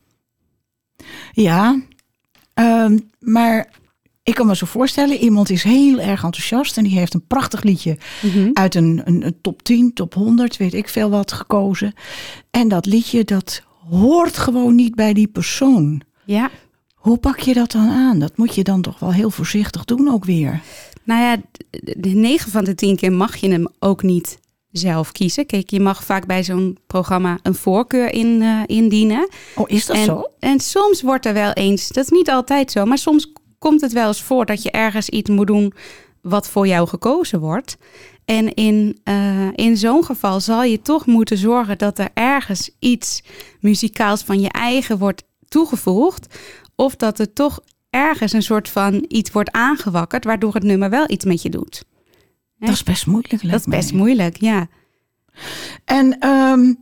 Ja, 1.32 1.80
ehm, 2.54 2.98
maar 3.18 3.68
ik 4.22 4.34
kan 4.34 4.46
me 4.46 4.56
zo 4.56 4.66
voorstellen, 4.66 5.16
iemand 5.16 5.50
is 5.50 5.62
heel 5.62 5.98
erg 5.98 6.24
enthousiast 6.24 6.76
en 6.76 6.84
die 6.84 6.98
heeft 6.98 7.14
een 7.14 7.26
prachtig 7.26 7.62
liedje 7.62 7.98
uit 8.52 8.74
een, 8.74 9.02
een, 9.04 9.26
een 9.26 9.36
top 9.40 9.62
10, 9.62 9.92
top 9.92 10.14
100, 10.14 10.56
weet 10.56 10.74
ik 10.74 10.88
veel 10.88 11.10
wat, 11.10 11.32
gekozen. 11.32 11.92
En 12.50 12.68
dat 12.68 12.86
liedje, 12.86 13.24
dat 13.24 13.62
hoort 13.90 14.38
gewoon 14.38 14.74
niet 14.74 14.94
bij 14.94 15.12
die 15.12 15.28
persoon. 15.28 16.02
Ja. 16.24 16.50
Hoe 16.94 17.18
pak 17.18 17.38
je 17.38 17.54
dat 17.54 17.70
dan 17.70 17.88
aan? 17.88 18.18
Dat 18.18 18.36
moet 18.36 18.54
je 18.54 18.62
dan 18.62 18.82
toch 18.82 18.98
wel 18.98 19.12
heel 19.12 19.30
voorzichtig 19.30 19.84
doen 19.84 20.12
ook 20.12 20.24
weer. 20.24 20.60
Nou 21.04 21.20
ja, 21.20 21.36
de 21.96 22.08
9 22.08 22.50
van 22.50 22.64
de 22.64 22.74
10 22.74 22.96
keer 22.96 23.12
mag 23.12 23.36
je 23.36 23.50
hem 23.50 23.68
ook 23.78 24.02
niet 24.02 24.38
zelf 24.70 25.12
kiezen. 25.12 25.46
Kijk, 25.46 25.70
je 25.70 25.80
mag 25.80 26.04
vaak 26.04 26.26
bij 26.26 26.44
zo'n 26.44 26.78
programma 26.86 27.38
een 27.42 27.54
voorkeur 27.54 28.12
in, 28.12 28.26
uh, 28.26 28.60
indienen. 28.66 29.28
Oh, 29.54 29.70
is 29.70 29.86
dat 29.86 29.96
en, 29.96 30.04
zo? 30.04 30.30
En 30.38 30.60
soms 30.60 31.02
wordt 31.02 31.26
er 31.26 31.32
wel 31.32 31.52
eens, 31.52 31.88
dat 31.88 32.04
is 32.04 32.10
niet 32.10 32.30
altijd 32.30 32.70
zo, 32.70 32.84
maar 32.84 32.98
soms 32.98 33.32
komt 33.62 33.80
het 33.80 33.92
wel 33.92 34.06
eens 34.06 34.22
voor 34.22 34.46
dat 34.46 34.62
je 34.62 34.70
ergens 34.70 35.08
iets 35.08 35.30
moet 35.30 35.46
doen 35.46 35.72
wat 36.20 36.48
voor 36.48 36.66
jou 36.66 36.88
gekozen 36.88 37.40
wordt. 37.40 37.76
En 38.24 38.54
in, 38.54 39.00
uh, 39.04 39.48
in 39.54 39.76
zo'n 39.76 40.04
geval 40.04 40.40
zal 40.40 40.62
je 40.62 40.82
toch 40.82 41.06
moeten 41.06 41.38
zorgen 41.38 41.78
dat 41.78 41.98
er 41.98 42.08
ergens 42.14 42.70
iets 42.78 43.22
muzikaals 43.60 44.22
van 44.22 44.40
je 44.40 44.48
eigen 44.48 44.98
wordt 44.98 45.24
toegevoegd. 45.48 46.38
Of 46.74 46.96
dat 46.96 47.18
er 47.18 47.32
toch 47.32 47.60
ergens 47.90 48.32
een 48.32 48.42
soort 48.42 48.68
van 48.68 49.04
iets 49.08 49.30
wordt 49.30 49.52
aangewakkerd, 49.52 50.24
waardoor 50.24 50.54
het 50.54 50.62
nummer 50.62 50.90
wel 50.90 51.10
iets 51.10 51.24
met 51.24 51.42
je 51.42 51.50
doet. 51.50 51.84
Dat 52.58 52.68
is 52.68 52.82
best 52.82 53.06
moeilijk. 53.06 53.42
Dat 53.42 53.60
is 53.60 53.66
best 53.66 53.92
moeilijk, 53.92 54.36
ja. 54.36 54.68
En 55.84 56.28
um, 56.28 56.78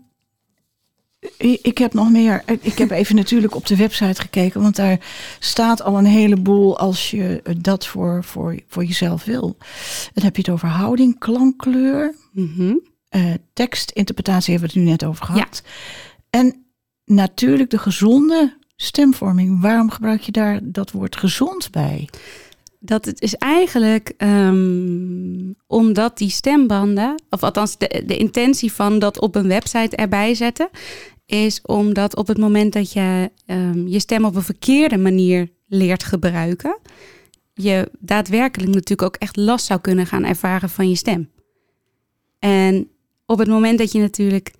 ik 1.62 1.78
heb 1.78 1.94
nog 1.94 2.10
meer. 2.10 2.42
Ik 2.60 2.78
heb 2.78 2.90
even 2.90 3.16
natuurlijk 3.16 3.54
op 3.54 3.66
de 3.66 3.76
website 3.76 4.20
gekeken, 4.20 4.60
want 4.60 4.76
daar 4.76 5.00
staat 5.38 5.82
al 5.82 5.98
een 5.98 6.04
heleboel 6.04 6.78
als 6.78 7.10
je 7.10 7.42
dat 7.58 7.86
voor, 7.86 8.24
voor, 8.24 8.58
voor 8.68 8.84
jezelf 8.84 9.24
wil. 9.24 9.56
Dan 10.12 10.24
heb 10.24 10.36
je 10.36 10.42
het 10.42 10.50
over 10.50 10.68
houding, 10.68 11.18
klankkleur, 11.18 12.14
mm 12.32 12.52
-hmm. 12.56 12.80
uh, 13.10 13.34
tekst, 13.52 13.90
interpretatie 13.90 14.52
hebben 14.52 14.70
we 14.70 14.78
het 14.78 14.84
nu 14.84 14.90
net 14.90 15.04
over 15.04 15.24
gehad. 15.24 15.62
Ja. 15.64 15.70
En 16.40 16.64
natuurlijk 17.04 17.70
de 17.70 17.78
gezonde 17.78 18.56
stemvorming. 18.76 19.60
Waarom 19.60 19.90
gebruik 19.90 20.20
je 20.20 20.32
daar 20.32 20.60
dat 20.62 20.90
woord 20.90 21.16
gezond 21.16 21.70
bij? 21.70 22.08
Dat 22.82 23.04
het 23.04 23.22
is 23.22 23.34
eigenlijk 23.34 24.12
um, 24.18 25.54
omdat 25.66 26.18
die 26.18 26.30
stembanden, 26.30 27.22
of 27.30 27.42
althans 27.42 27.78
de, 27.78 28.16
intentie 28.16 28.72
van 28.72 28.98
dat 28.98 29.20
op 29.20 29.34
een 29.34 29.48
website 29.48 29.96
erbij 29.96 30.34
zetten, 30.34 30.68
is 31.26 31.60
omdat 31.62 32.16
op 32.16 32.26
het 32.26 32.38
moment 32.38 32.72
dat 32.72 32.92
je 32.92 33.30
um, 33.46 33.88
je 33.88 33.98
stem 33.98 34.24
op 34.24 34.34
een 34.34 34.42
verkeerde 34.42 34.98
manier 34.98 35.48
leert 35.66 36.04
gebruiken, 36.04 36.78
je 37.54 37.90
daadwerkelijk 37.98 38.72
natuurlijk 38.72 39.02
ook 39.02 39.16
echt 39.16 39.36
last 39.36 39.66
zou 39.66 39.80
kunnen 39.80 40.06
gaan 40.06 40.24
ervaren 40.24 40.70
van 40.70 40.88
je 40.88 40.96
stem. 40.96 41.30
En 42.38 42.88
op 43.26 43.38
het 43.38 43.48
moment 43.48 43.78
dat 43.78 43.92
je 43.92 44.00
natuurlijk 44.00 44.54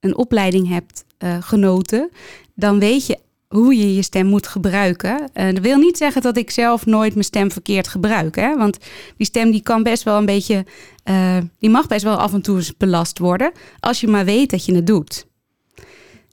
een 0.00 0.16
opleiding 0.16 0.68
hebt 0.68 1.04
uh, 1.18 1.36
genoten, 1.40 2.10
dan 2.54 2.78
weet 2.78 3.06
je 3.06 3.18
hoe 3.54 3.76
je 3.76 3.94
je 3.94 4.02
stem 4.02 4.26
moet 4.26 4.46
gebruiken. 4.46 5.30
Uh, 5.34 5.52
dat 5.52 5.58
wil 5.58 5.78
niet 5.78 5.96
zeggen 5.96 6.22
dat 6.22 6.36
ik 6.36 6.50
zelf 6.50 6.86
nooit 6.86 7.12
mijn 7.12 7.24
stem 7.24 7.50
verkeerd 7.50 7.88
gebruik. 7.88 8.36
Hè? 8.36 8.56
Want 8.56 8.78
die 9.16 9.26
stem 9.26 9.50
die 9.50 9.62
kan 9.62 9.82
best 9.82 10.02
wel 10.02 10.18
een 10.18 10.26
beetje, 10.26 10.66
uh, 11.04 11.36
die 11.58 11.70
mag 11.70 11.86
best 11.86 12.04
wel 12.04 12.16
af 12.16 12.32
en 12.32 12.40
toe 12.40 12.62
belast 12.78 13.18
worden. 13.18 13.52
Als 13.80 14.00
je 14.00 14.08
maar 14.08 14.24
weet 14.24 14.50
dat 14.50 14.64
je 14.64 14.74
het 14.74 14.86
doet. 14.86 15.26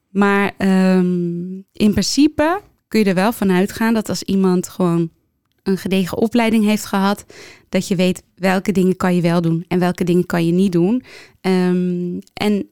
Maar 0.09 0.53
um, 0.57 1.65
in 1.73 1.91
principe 1.91 2.61
kun 2.87 2.99
je 2.99 3.05
er 3.05 3.15
wel 3.15 3.31
van 3.31 3.51
uitgaan 3.51 3.93
dat 3.93 4.09
als 4.09 4.23
iemand 4.23 4.69
gewoon 4.69 5.09
een 5.63 5.77
gedegen 5.77 6.17
opleiding 6.17 6.65
heeft 6.65 6.85
gehad, 6.85 7.25
dat 7.69 7.87
je 7.87 7.95
weet 7.95 8.23
welke 8.35 8.71
dingen 8.71 8.95
kan 8.95 9.15
je 9.15 9.21
wel 9.21 9.41
doen 9.41 9.65
en 9.67 9.79
welke 9.79 10.03
dingen 10.03 10.25
kan 10.25 10.45
je 10.45 10.51
niet 10.51 10.71
doen. 10.71 11.03
Um, 11.41 12.19
en 12.33 12.69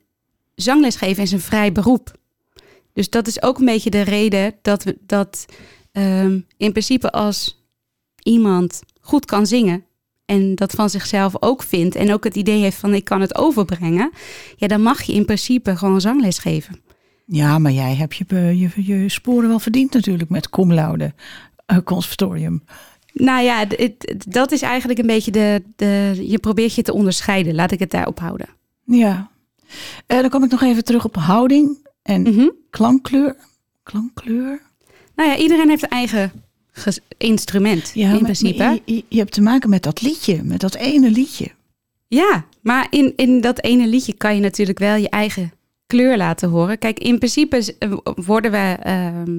zangles 0.56 0.96
geven 0.96 1.24
is 1.24 1.32
een 1.32 1.40
vrij 1.40 1.72
beroep. 1.72 2.12
Dus 2.96 3.10
dat 3.10 3.28
is 3.28 3.42
ook 3.42 3.60
een 3.60 3.66
beetje 3.66 3.90
de 3.90 4.02
reden 4.02 4.54
dat 4.62 4.84
we 4.84 4.98
dat 5.06 5.46
um, 5.92 6.46
in 6.58 6.72
principe 6.72 7.12
als 7.12 7.66
iemand 8.24 8.82
goed 9.02 9.26
kan 9.26 9.48
zingen 9.48 9.86
en 10.26 10.56
dat 10.56 10.72
van 10.72 10.90
zichzelf 10.90 11.34
ook 11.40 11.64
vindt 11.64 11.96
en 11.96 12.14
ook 12.14 12.24
het 12.24 12.36
idee 12.36 12.62
heeft 12.62 12.78
van 12.78 12.94
ik 12.94 13.04
kan 13.04 13.22
het 13.22 13.36
overbrengen, 13.36 14.12
ja, 14.56 14.68
dan 14.68 14.82
mag 14.82 15.02
je 15.02 15.14
in 15.14 15.26
principe 15.26 15.78
gewoon 15.78 16.02
zangles 16.02 16.40
geven. 16.40 16.82
Ja, 17.26 17.60
maar 17.60 17.72
jij 17.72 17.96
hebt 17.96 18.16
je, 18.16 18.26
je, 18.58 18.70
je 18.76 19.10
sporen 19.10 19.50
wel 19.50 19.60
verdiend 19.60 19.94
natuurlijk 19.94 20.30
met 20.30 20.50
cum 20.50 20.74
laude 20.74 21.14
uh, 21.72 21.78
conservatorium. 21.84 22.64
Nou 23.14 23.44
ja, 23.44 23.66
het, 23.68 24.16
dat 24.28 24.52
is 24.52 24.62
eigenlijk 24.62 25.00
een 25.00 25.08
beetje 25.08 25.32
de, 25.32 25.64
de. 25.76 26.16
Je 26.28 26.40
probeert 26.40 26.76
je 26.76 26.82
te 26.82 26.94
onderscheiden. 26.94 27.56
Laat 27.56 27.72
ik 27.72 27.80
het 27.80 27.92
daarop 27.92 28.20
houden. 28.20 28.48
Ja. 28.84 29.32
Uh, 30.08 30.22
dan 30.22 30.30
kom 30.30 30.44
ik 30.44 30.52
nog 30.52 30.62
even 30.62 30.84
terug 30.84 31.06
op 31.06 31.16
houding 31.16 31.85
en 32.06 32.22
mm 32.22 32.34
-hmm. 32.34 32.52
klankkleur. 32.70 33.36
Klankkleur. 33.84 34.62
Nou 35.16 35.30
ja, 35.30 35.38
iedereen 35.38 35.70
heeft 35.70 35.84
een 35.84 35.90
eigen 35.90 36.32
instrument 37.18 37.92
ja, 37.94 38.12
in 38.12 38.24
principe. 38.24 38.82
Je, 38.86 39.04
je, 39.08 39.18
hebt 39.18 39.32
te 39.32 39.42
maken 39.42 39.70
met 39.70 39.84
dat 39.84 40.02
liedje, 40.02 40.44
met 40.44 40.60
dat 40.60 40.76
ene 40.76 41.12
liedje. 41.12 41.52
Ja, 42.08 42.46
maar 42.62 42.88
in, 42.90 43.14
in 43.16 43.42
dat 43.42 43.64
ene 43.64 43.88
liedje 43.88 44.14
kan 44.14 44.36
je 44.36 44.42
natuurlijk 44.42 44.80
wel 44.80 44.96
je 44.96 45.10
eigen 45.10 45.52
kleur 45.88 46.18
laten 46.18 46.50
horen. 46.50 46.78
Kijk, 46.78 47.00
in 47.00 47.18
principe 47.18 47.76
worden 48.16 48.52
we 48.52 48.78
uh, 48.86 49.36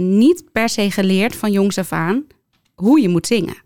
niet 0.00 0.44
per 0.52 0.68
se 0.68 0.90
geleerd 0.90 1.36
van 1.36 1.52
jongs 1.52 1.78
af 1.78 1.92
aan 1.92 2.24
hoe 2.74 3.00
je 3.00 3.08
moet 3.08 3.26
zingen. 3.26 3.56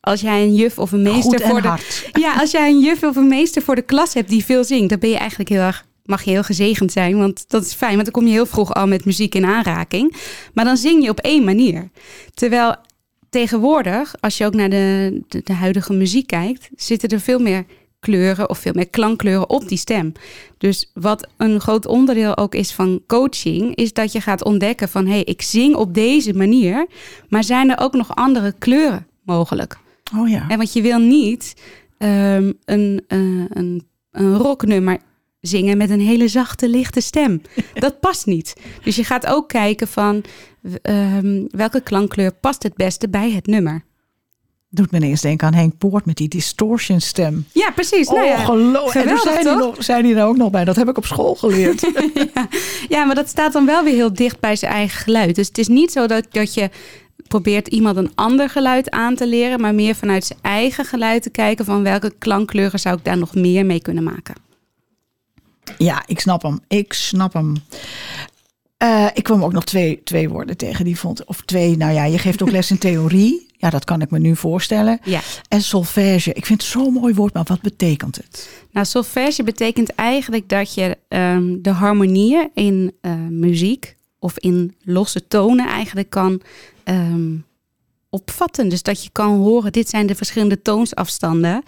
Als 0.00 0.20
jij 0.20 0.42
een 0.42 0.54
juf 0.54 0.78
of 0.78 0.92
een 0.92 1.02
meester 1.02 1.40
voor 1.40 1.62
de 1.62 1.68
hard. 1.68 2.10
ja, 2.12 2.34
als 2.34 2.50
jij 2.50 2.68
een 2.68 2.80
juf 2.80 3.02
of 3.02 3.16
een 3.16 3.28
meester 3.28 3.62
voor 3.62 3.74
de 3.74 3.82
klas 3.82 4.14
hebt 4.14 4.28
die 4.28 4.44
veel 4.44 4.64
zingt, 4.64 4.88
dan 4.88 4.98
ben 4.98 5.10
je 5.10 5.16
eigenlijk 5.16 5.50
heel 5.50 5.60
erg 5.60 5.86
mag 6.04 6.22
je 6.22 6.30
heel 6.30 6.42
gezegend 6.42 6.92
zijn, 6.92 7.16
want 7.16 7.44
dat 7.48 7.64
is 7.64 7.74
fijn, 7.74 7.92
want 7.92 8.04
dan 8.04 8.12
kom 8.12 8.26
je 8.26 8.32
heel 8.32 8.46
vroeg 8.46 8.74
al 8.74 8.86
met 8.86 9.04
muziek 9.04 9.34
in 9.34 9.44
aanraking. 9.44 10.16
Maar 10.54 10.64
dan 10.64 10.76
zing 10.76 11.02
je 11.02 11.10
op 11.10 11.20
één 11.20 11.44
manier. 11.44 11.90
Terwijl 12.34 12.74
tegenwoordig, 13.30 14.14
als 14.20 14.38
je 14.38 14.46
ook 14.46 14.54
naar 14.54 14.70
de, 14.70 15.20
de, 15.28 15.40
de 15.44 15.52
huidige 15.52 15.92
muziek 15.92 16.26
kijkt, 16.26 16.68
zitten 16.76 17.08
er 17.08 17.20
veel 17.20 17.38
meer 17.38 17.64
kleuren 18.00 18.50
of 18.50 18.58
veel 18.58 18.72
meer 18.74 18.88
klankkleuren 18.88 19.50
op 19.50 19.68
die 19.68 19.78
stem. 19.78 20.12
Dus 20.58 20.90
wat 20.94 21.28
een 21.36 21.60
groot 21.60 21.86
onderdeel 21.86 22.36
ook 22.36 22.54
is 22.54 22.72
van 22.72 23.02
coaching, 23.06 23.74
is 23.74 23.92
dat 23.92 24.12
je 24.12 24.20
gaat 24.20 24.44
ontdekken 24.44 24.88
van 24.88 25.06
hé, 25.06 25.12
hey, 25.12 25.22
ik 25.24 25.42
zing 25.42 25.74
op 25.74 25.94
deze 25.94 26.32
manier, 26.32 26.86
maar 27.28 27.44
zijn 27.44 27.70
er 27.70 27.78
ook 27.78 27.92
nog 27.92 28.14
andere 28.14 28.54
kleuren 28.58 29.06
mogelijk? 29.24 29.78
Oh 30.16 30.28
ja. 30.28 30.48
En 30.48 30.56
want 30.56 30.72
je 30.72 30.82
wil 30.82 30.98
niet 30.98 31.54
um, 31.98 32.58
een, 32.64 33.04
uh, 33.08 33.44
een, 33.48 33.86
een 34.10 34.36
rocknummer 34.36 34.98
zingen 35.42 35.76
met 35.76 35.90
een 35.90 36.00
hele 36.00 36.28
zachte, 36.28 36.68
lichte 36.68 37.00
stem. 37.00 37.42
Dat 37.74 38.00
past 38.00 38.26
niet. 38.26 38.54
Dus 38.82 38.96
je 38.96 39.04
gaat 39.04 39.26
ook 39.26 39.48
kijken 39.48 39.88
van 39.88 40.24
um, 40.82 41.46
welke 41.50 41.80
klankkleur 41.80 42.32
past 42.32 42.62
het 42.62 42.74
beste 42.74 43.08
bij 43.08 43.30
het 43.30 43.46
nummer. 43.46 43.84
Doet 44.68 44.90
me 44.90 44.98
ineens 44.98 45.20
denken 45.20 45.46
aan 45.46 45.54
Henk 45.54 45.78
Poort 45.78 46.04
met 46.04 46.16
die 46.16 46.28
distortion 46.28 47.00
stem. 47.00 47.46
Ja, 47.52 47.70
precies. 47.70 48.08
Oh, 48.08 48.14
nou 48.14 48.26
ja, 48.26 48.44
geloof. 48.44 48.94
En 48.94 49.00
geweldig, 49.00 49.22
zijn 49.22 49.44
die, 49.44 49.66
nog, 49.66 49.84
zijn 49.84 50.02
die 50.02 50.14
er 50.14 50.24
ook 50.24 50.36
nog 50.36 50.50
bij? 50.50 50.64
Dat 50.64 50.76
heb 50.76 50.88
ik 50.88 50.96
op 50.96 51.06
school 51.06 51.34
geleerd. 51.34 51.80
ja. 52.34 52.48
ja, 52.88 53.04
maar 53.04 53.14
dat 53.14 53.28
staat 53.28 53.52
dan 53.52 53.66
wel 53.66 53.84
weer 53.84 53.94
heel 53.94 54.12
dicht 54.12 54.40
bij 54.40 54.56
zijn 54.56 54.72
eigen 54.72 55.00
geluid. 55.00 55.34
Dus 55.34 55.46
het 55.46 55.58
is 55.58 55.68
niet 55.68 55.92
zo 55.92 56.06
dat, 56.06 56.26
dat 56.30 56.54
je 56.54 56.70
probeert 57.28 57.68
iemand 57.68 57.96
een 57.96 58.12
ander 58.14 58.48
geluid 58.48 58.90
aan 58.90 59.14
te 59.14 59.26
leren, 59.26 59.60
maar 59.60 59.74
meer 59.74 59.94
vanuit 59.94 60.24
zijn 60.24 60.38
eigen 60.42 60.84
geluid 60.84 61.22
te 61.22 61.30
kijken 61.30 61.64
van 61.64 61.82
welke 61.82 62.12
klankkleuren 62.18 62.80
zou 62.80 62.96
ik 62.96 63.04
daar 63.04 63.18
nog 63.18 63.34
meer 63.34 63.66
mee 63.66 63.82
kunnen 63.82 64.04
maken. 64.04 64.51
Ja, 65.78 66.02
ik 66.06 66.20
snap 66.20 66.42
hem. 66.42 66.60
Ik 66.68 66.92
snap 66.92 67.32
hem. 67.32 67.54
Uh, 68.82 69.06
ik 69.14 69.22
kwam 69.22 69.44
ook 69.44 69.52
nog 69.52 69.64
twee, 69.64 70.00
twee 70.04 70.28
woorden 70.28 70.56
tegen 70.56 70.84
die 70.84 70.98
vond. 70.98 71.24
Of 71.24 71.40
twee, 71.40 71.76
nou 71.76 71.92
ja, 71.92 72.04
je 72.04 72.18
geeft 72.18 72.42
ook 72.42 72.50
les 72.50 72.70
in 72.70 72.78
theorie. 72.88 73.50
Ja, 73.56 73.70
dat 73.70 73.84
kan 73.84 74.00
ik 74.00 74.10
me 74.10 74.18
nu 74.18 74.36
voorstellen. 74.36 74.98
Ja. 75.04 75.20
En 75.48 75.62
solfège. 75.62 76.32
Ik 76.32 76.46
vind 76.46 76.62
het 76.62 76.70
zo'n 76.70 76.92
mooi 76.92 77.14
woord, 77.14 77.34
maar 77.34 77.44
wat 77.46 77.60
betekent 77.60 78.16
het? 78.16 78.48
Nou, 78.70 78.86
solfège 78.86 79.42
betekent 79.42 79.94
eigenlijk 79.94 80.48
dat 80.48 80.74
je 80.74 80.98
um, 81.08 81.62
de 81.62 81.70
harmonieën 81.70 82.50
in 82.54 82.92
uh, 83.02 83.12
muziek 83.30 83.96
of 84.18 84.38
in 84.38 84.74
losse 84.84 85.26
tonen 85.26 85.66
eigenlijk 85.66 86.10
kan 86.10 86.42
um, 86.84 87.44
opvatten. 88.12 88.68
Dus 88.68 88.82
dat 88.82 89.02
je 89.02 89.10
kan 89.12 89.36
horen, 89.36 89.72
dit 89.72 89.88
zijn 89.88 90.06
de 90.06 90.14
verschillende 90.14 90.62
toonsafstanden. 90.62 91.62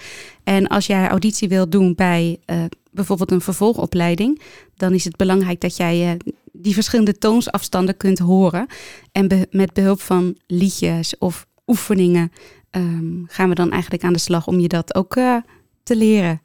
En 0.44 0.66
als 0.66 0.86
jij 0.86 1.08
auditie 1.08 1.48
wilt 1.48 1.72
doen 1.72 1.94
bij 1.94 2.38
uh, 2.46 2.64
bijvoorbeeld 2.90 3.30
een 3.30 3.40
vervolgopleiding, 3.40 4.40
dan 4.76 4.92
is 4.92 5.04
het 5.04 5.16
belangrijk 5.16 5.60
dat 5.60 5.76
jij 5.76 6.12
uh, 6.12 6.32
die 6.52 6.74
verschillende 6.74 7.18
toonsafstanden 7.18 7.96
kunt 7.96 8.18
horen. 8.18 8.66
En 9.12 9.28
be 9.28 9.48
met 9.50 9.72
behulp 9.72 10.00
van 10.00 10.36
liedjes 10.46 11.18
of 11.18 11.46
oefeningen 11.66 12.32
um, 12.70 13.24
gaan 13.28 13.48
we 13.48 13.54
dan 13.54 13.70
eigenlijk 13.70 14.04
aan 14.04 14.12
de 14.12 14.18
slag 14.18 14.46
om 14.46 14.60
je 14.60 14.68
dat 14.68 14.94
ook 14.94 15.16
uh, 15.16 15.36
te 15.82 15.96
leren. 15.96 16.40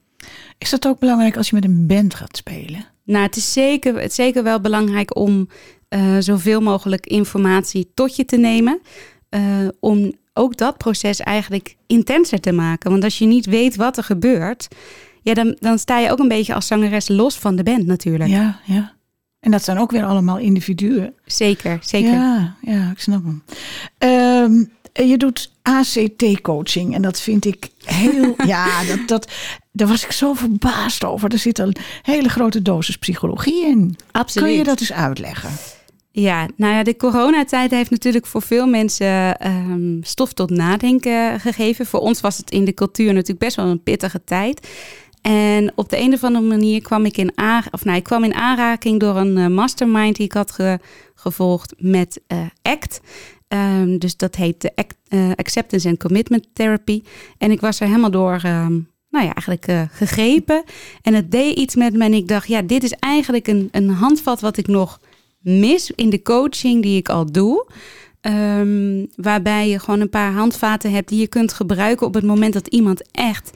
Is 0.58 0.70
dat 0.70 0.88
ook 0.88 1.00
belangrijk 1.00 1.38
als 1.38 1.50
je 1.50 1.56
met 1.56 1.64
een 1.64 1.88
band 1.88 2.14
gaat 2.14 2.38
spelen? 2.38 2.86
Nou, 3.04 3.26
het 3.26 3.36
is 3.36 3.54
zeker, 3.54 3.94
het 3.96 4.10
is 4.10 4.16
zeker 4.16 4.44
wel 4.44 4.62
belangrijk 4.62 5.16
om 5.16 5.50
zoveel 6.20 6.62
mogelijk 6.62 7.06
informatie 7.06 7.92
tot 7.94 8.16
je 8.16 8.26
te 8.26 8.38
nemen. 8.38 8.82
Uh, 9.30 9.68
om 9.80 10.14
ook 10.34 10.58
dat 10.58 10.78
proces 10.78 11.20
eigenlijk 11.20 11.76
intenser 11.88 12.40
te 12.40 12.52
maken. 12.52 12.92
Want 12.92 13.04
als 13.04 13.18
je 13.18 13.26
niet 13.26 13.46
weet 13.46 13.76
wat 13.76 13.98
er 13.98 14.04
gebeurt, 14.04 14.68
ja, 15.22 15.34
dan, 15.34 15.58
dan 15.60 15.80
sta 15.80 16.00
je 16.00 16.12
ook 16.12 16.20
een 16.20 16.28
beetje 16.28 16.54
als 16.54 16.68
zangeres 16.68 17.08
los 17.08 17.36
van 17.36 17.56
de 17.56 17.64
band 17.64 17.86
natuurlijk. 17.86 18.30
Ja, 18.30 18.60
ja. 18.66 18.94
En 19.40 19.52
dat 19.52 19.64
zijn 19.64 19.78
ook 19.78 19.92
weer 19.92 20.06
allemaal 20.06 20.38
individuen. 20.38 21.14
Zeker, 21.26 21.78
zeker. 21.82 22.12
Ja, 22.12 22.56
ja 22.62 22.92
ik 22.92 23.00
snap 23.00 23.24
hem. 23.24 23.44
Um, 24.44 24.72
eh, 24.94 25.10
je 25.10 25.18
doet 25.18 25.52
ACT-coaching 25.62 26.96
en 26.96 27.02
dat 27.02 27.22
vind 27.22 27.46
ik 27.46 27.70
heel. 27.84 28.36
ja, 28.46 28.84
dat, 28.84 29.08
dat, 29.08 29.32
daar 29.72 29.88
was 29.88 30.04
ik 30.04 30.12
zo 30.12 30.34
verbaasd 30.34 31.04
over. 31.04 31.32
Er 31.32 31.38
zit 31.38 31.60
een 31.60 31.76
hele 32.02 32.30
grote 32.30 32.62
dosis 32.62 32.98
psychologie 32.98 33.66
in. 33.66 33.96
Absoluut. 34.12 34.48
Kun 34.48 34.58
je 34.58 34.64
dat 34.64 34.80
eens 34.80 34.94
uitleggen? 34.94 35.50
Ja, 36.12 36.48
nou 36.56 36.74
ja, 36.74 36.84
de 36.84 36.96
coronatijd 36.96 37.72
heeft 37.72 37.90
natuurlijk 37.90 38.26
voor 38.26 38.42
veel 38.42 38.68
mensen 38.68 39.38
ehm, 39.40 40.02
stof 40.02 40.34
tot 40.34 40.50
nadenken 40.50 41.40
gegeven. 41.40 41.86
Voor 41.86 42.00
ons 42.00 42.22
was 42.22 42.38
het 42.38 42.52
in 42.52 42.66
de 42.66 42.74
cultuur 42.74 43.14
natuurlijk 43.14 43.40
best 43.40 43.56
wel 43.56 43.66
een 43.66 43.84
pittige 43.84 44.24
tijd. 44.24 44.68
En 45.22 45.72
op 45.76 45.90
de 45.90 46.00
een 46.00 46.14
of 46.14 46.24
andere 46.24 46.46
manier 46.46 46.82
kwam 46.82 47.06
ik 47.06 47.18
in, 47.18 47.32
of 47.72 47.86
nou, 47.86 47.98
ik 47.98 48.04
kwam 48.04 48.24
in 48.24 48.34
aanraking 48.34 49.00
door 49.00 49.18
een 49.18 49.38
eh, 49.38 49.48
mastermind 49.48 50.16
die 50.16 50.26
ik 50.26 50.34
had 50.34 50.56
gevolgd 51.16 51.74
met 51.78 52.22
uh, 52.28 52.40
ACT. 52.62 53.02
Ehm, 53.48 53.98
dus 53.98 54.18
dat 54.18 54.36
heet 54.36 54.62
de 54.62 54.72
uh, 55.10 55.32
Acceptance 55.36 55.90
and 55.90 56.00
Commitment 56.00 56.48
Therapy. 56.54 57.02
En 57.38 57.52
ik 57.52 57.62
was 57.62 57.80
er 57.80 57.88
helemaal 57.88 58.12
door, 58.12 58.34
um, 58.34 58.90
nou 59.10 59.26
ja, 59.26 59.34
eigenlijk 59.34 59.90
gegrepen. 59.92 60.64
En 61.02 61.14
het 61.14 61.32
deed 61.32 61.58
iets 61.58 61.76
met 61.76 61.94
me 61.94 62.04
en 62.04 62.14
ik 62.14 62.28
dacht, 62.28 62.48
ja, 62.48 62.62
dit 62.62 62.84
is 62.84 62.92
eigenlijk 62.92 63.48
een, 63.48 63.70
een 63.72 63.90
handvat 63.90 64.42
wat 64.42 64.58
ik 64.58 64.68
nog 64.68 65.00
mis 65.50 65.92
in 65.92 66.10
de 66.10 66.22
coaching 66.22 66.82
die 66.82 66.98
ik 66.98 67.10
al 67.10 67.32
doe. 67.32 67.68
Um, 68.22 69.08
waarbij 69.16 69.70
je 69.70 69.80
gewoon 69.80 70.00
een 70.00 70.10
paar 70.10 70.32
handvaten 70.32 70.92
hebt 70.92 71.10
die 71.10 71.20
je 71.20 71.28
kunt 71.28 71.54
gebruiken 71.54 72.08
op 72.08 72.14
het 72.14 72.24
moment 72.24 72.54
dat 72.54 72.68
iemand 72.68 73.12
echt 73.12 73.52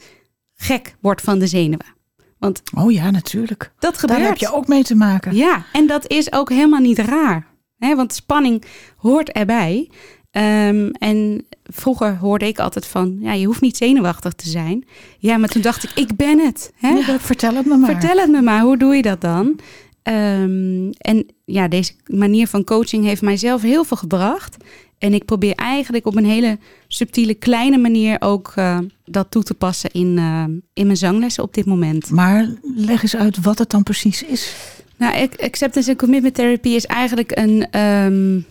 gek 0.54 0.96
wordt 1.02 1.22
van 1.22 1.40
de 1.40 1.48
zenuwen. 1.48 1.96
Want 2.40 2.62
oh 2.76 2.92
ja, 2.92 3.12
natuurlijk. 3.12 3.72
Dat 3.80 3.98
gebeurt. 3.98 4.20
Daar 4.20 4.28
heb 4.28 4.38
je 4.38 4.54
ook 4.54 4.68
mee 4.68 4.84
te 4.84 4.96
maken. 4.96 5.36
Ja, 5.36 5.66
en 5.74 5.88
dat 5.88 6.08
is 6.08 6.32
ook 6.32 6.50
helemaal 6.50 6.80
niet 6.80 7.00
raar. 7.00 7.48
Hè? 7.78 7.96
Want 7.96 8.14
spanning 8.14 8.64
hoort 8.98 9.32
erbij. 9.32 9.90
Um, 10.32 10.92
en 10.92 11.46
vroeger 11.64 12.18
hoorde 12.18 12.48
ik 12.48 12.60
altijd 12.60 12.86
van, 12.86 13.18
ja, 13.20 13.34
je 13.34 13.46
hoeft 13.46 13.62
niet 13.62 13.78
zenuwachtig 13.78 14.34
te 14.34 14.50
zijn. 14.50 14.86
Ja, 15.18 15.38
maar 15.38 15.50
toen 15.50 15.62
dacht 15.62 15.84
ik, 15.84 15.92
ik 15.96 16.16
ben 16.16 16.40
het. 16.40 16.72
Hè? 16.76 16.90
Ja, 16.90 17.20
vertel 17.20 17.56
het 17.56 17.66
me 17.66 17.78
maar. 17.78 17.90
Vertel 17.90 18.18
het 18.18 18.30
me 18.30 18.42
maar, 18.42 18.62
hoe 18.62 18.78
doe 18.78 18.96
je 18.96 19.02
dat 19.02 19.22
dan? 19.22 19.60
Um, 20.04 20.90
en 20.92 21.26
ja, 21.46 21.68
deze 21.68 21.94
manier 22.06 22.48
van 22.48 22.64
coaching 22.64 23.06
heeft 23.06 23.22
mijzelf 23.22 23.62
heel 23.62 23.84
veel 23.84 23.98
gebracht. 23.98 24.58
En 24.98 25.14
ik 25.14 25.26
probeer 25.26 25.56
eigenlijk 25.56 26.06
op 26.06 26.16
een 26.16 26.26
hele 26.26 26.58
subtiele, 26.88 27.34
kleine 27.34 27.78
manier 27.78 28.22
ook 28.22 28.54
uh, 28.58 28.80
dat 29.06 29.32
toe 29.32 29.44
te 29.44 29.54
passen 29.54 29.92
in, 29.92 30.18
uh, 30.18 30.44
in 30.74 30.86
mijn 30.86 30.98
zanglessen 30.98 31.44
op 31.44 31.54
dit 31.54 31.66
moment. 31.66 32.10
Maar 32.10 32.54
leg 32.76 33.02
eens 33.02 33.16
uit 33.16 33.42
wat 33.42 33.60
het 33.60 33.70
dan 33.70 33.84
precies 33.84 34.24
is. 34.24 34.56
Nou, 34.98 35.28
acceptance 35.38 35.90
en 35.90 35.98
commitment 35.98 36.36
therapy 36.36 36.70
is 36.70 36.86
eigenlijk 36.86 37.38
een, 37.38 37.80
um, 37.80 38.46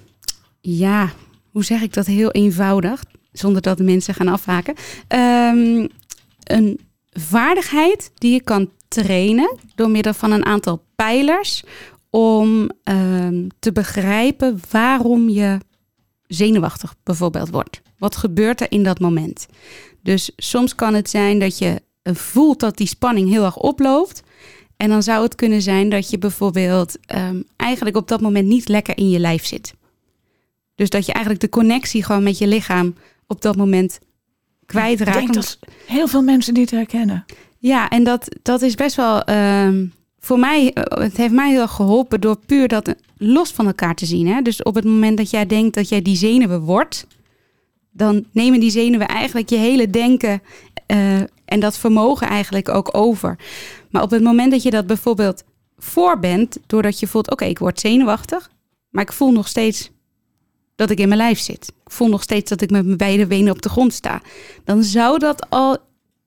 ja, 0.61 1.12
hoe 1.50 1.64
zeg 1.64 1.82
ik 1.82 1.92
dat 1.92 2.06
heel 2.06 2.30
eenvoudig, 2.30 3.04
zonder 3.32 3.62
dat 3.62 3.76
de 3.76 3.85
mensen 3.85 4.14
gaan 4.14 4.28
afhaken. 4.28 4.75
Um, 5.09 5.88
een 6.42 6.80
vaardigheid 7.12 8.11
die 8.14 8.32
je 8.32 8.42
kan 8.42 8.71
trainen 8.93 9.57
door 9.75 9.91
middel 9.91 10.15
van 10.15 10.31
een 10.31 10.45
aantal 10.45 10.85
pijlers 10.95 11.63
om 12.11 12.71
um, 12.85 13.49
te 13.59 13.73
begrijpen 13.73 14.61
waarom 14.71 15.29
je 15.29 15.59
zenuwachtig 16.27 16.95
bijvoorbeeld 17.03 17.51
wordt. 17.51 17.81
Wat 17.99 18.17
gebeurt 18.17 18.61
er 18.61 18.71
in 18.71 18.83
dat 18.83 19.01
moment? 19.01 19.47
Dus 20.03 20.31
soms 20.37 20.75
kan 20.75 20.95
het 20.95 21.11
zijn 21.11 21.39
dat 21.39 21.59
je 21.59 21.83
voelt 22.03 22.61
dat 22.61 22.77
die 22.77 22.87
spanning 22.87 23.29
heel 23.29 23.45
erg 23.45 23.57
oploopt. 23.57 24.23
En 24.77 24.89
dan 24.89 25.03
zou 25.03 25.23
het 25.23 25.35
kunnen 25.35 25.63
zijn 25.63 25.89
dat 25.89 26.11
je 26.11 26.19
bijvoorbeeld 26.19 26.97
um, 27.17 27.45
eigenlijk 27.57 27.97
op 27.97 28.09
dat 28.09 28.21
moment 28.21 28.47
niet 28.49 28.69
lekker 28.69 28.97
in 28.97 29.11
je 29.11 29.19
lijf 29.19 29.47
zit. 29.47 29.75
Dus 30.75 30.91
dat 30.91 31.07
je 31.07 31.13
eigenlijk 31.13 31.45
de 31.45 31.51
connectie 31.51 32.05
gewoon 32.05 32.23
met 32.23 32.39
je 32.39 32.47
lichaam 32.47 32.95
op 33.27 33.43
dat 33.43 33.57
moment 33.57 33.99
kwijtraakt. 34.81 35.19
Ik 35.19 35.23
denk 35.23 35.35
dat 35.35 35.59
heel 35.87 36.09
veel 36.09 36.23
mensen 36.23 36.55
dit 36.55 36.71
herkennen. 36.71 37.25
Ja, 37.59 37.88
en 37.88 38.05
dat, 38.05 38.37
dat 38.43 38.62
is 38.62 38.75
best 38.75 38.97
wel. 38.97 39.29
Um, 39.31 39.93
voor 40.19 40.38
mij, 40.38 40.73
eh, 40.73 41.02
het 41.02 41.17
heeft 41.17 41.33
mij 41.33 41.50
heel 41.50 41.61
erg 41.61 41.71
geholpen 41.71 42.21
door 42.21 42.38
puur 42.47 42.69
dat 42.69 42.95
los 43.17 43.50
van 43.50 43.67
elkaar 43.67 43.95
te 43.95 44.07
zien. 44.07 44.26
Hè? 44.26 44.43
Dus 44.43 44.62
op 44.62 44.75
het 44.75 44.85
moment 44.85 45.17
dat 45.17 45.31
jij 45.31 45.47
denkt 45.47 45.75
dat 45.75 45.88
jij 45.88 46.02
die 46.02 46.17
zenuwen 46.17 46.61
wordt, 46.61 47.07
dan 47.91 48.25
nemen 48.33 48.61
die 48.61 48.71
zenuwen 48.71 49.09
eigenlijk 49.09 49.49
je 49.49 49.57
hele 49.57 49.91
denken 49.91 50.43
uh, 50.87 51.21
en 51.45 51.61
dat 51.61 51.79
vermogen 51.79 52.26
eigenlijk 52.26 52.69
ook 52.69 52.97
over. 52.97 53.39
Maar 53.91 54.02
op 54.02 54.11
het 54.11 54.23
moment 54.23 54.50
dat 54.50 54.63
je 54.63 54.71
dat 54.71 54.87
bijvoorbeeld 54.87 55.45
voor 55.76 56.19
bent, 56.19 56.58
doordat 56.67 57.00
je 57.00 57.06
voelt, 57.06 57.25
oké, 57.25 57.32
okay, 57.32 57.49
ik 57.49 57.58
word 57.58 57.80
zenuwachtig, 57.80 58.50
maar 58.91 59.02
ik 59.02 59.13
voel 59.13 59.32
nog 59.32 59.49
steeds 59.49 59.91
dat 60.76 60.91
ik 60.91 60.99
in 60.99 61.08
mijn 61.08 61.21
lijf 61.21 61.39
zit. 61.39 61.73
Ik 61.85 61.93
voel 61.93 62.08
nog 62.08 62.23
steeds 62.23 62.50
dat 62.50 62.61
ik 62.61 62.71
met 62.71 62.85
mijn 62.85 62.97
beide 62.97 63.26
benen 63.26 63.52
op 63.52 63.63
de 63.63 63.69
grond 63.69 63.93
sta. 63.93 64.23
Dan 64.65 64.82
zou 64.82 65.19
dat 65.19 65.50
al 65.50 65.78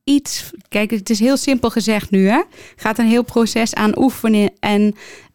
iets. 0.04 0.52
Kijk, 0.70 0.92
het 0.92 1.10
is 1.10 1.20
heel 1.20 1.38
simpel 1.38 1.70
gezegd 1.70 2.12
nu. 2.12 2.28
Hè? 2.28 2.42
Gaat 2.76 3.00
een 3.00 3.08
heel 3.08 3.24
proces 3.24 3.74
aan 3.74 3.98
oefenen 3.98 4.52
en, 4.60 4.82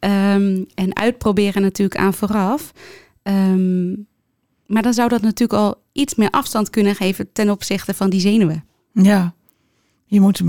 um, 0.00 0.66
en 0.74 0.96
uitproberen 0.96 1.62
natuurlijk 1.62 2.00
aan 2.00 2.14
vooraf. 2.14 2.72
Um, 3.22 4.08
maar 4.66 4.82
dan 4.82 4.94
zou 4.94 5.08
dat 5.08 5.22
natuurlijk 5.22 5.60
al 5.60 5.82
iets 5.92 6.14
meer 6.14 6.30
afstand 6.30 6.70
kunnen 6.70 6.94
geven 6.94 7.32
ten 7.32 7.50
opzichte 7.50 7.94
van 7.94 8.10
die 8.10 8.20
zenuwen. 8.20 8.64
Ja. 8.92 9.34
Je 10.04 10.20
moet, 10.20 10.42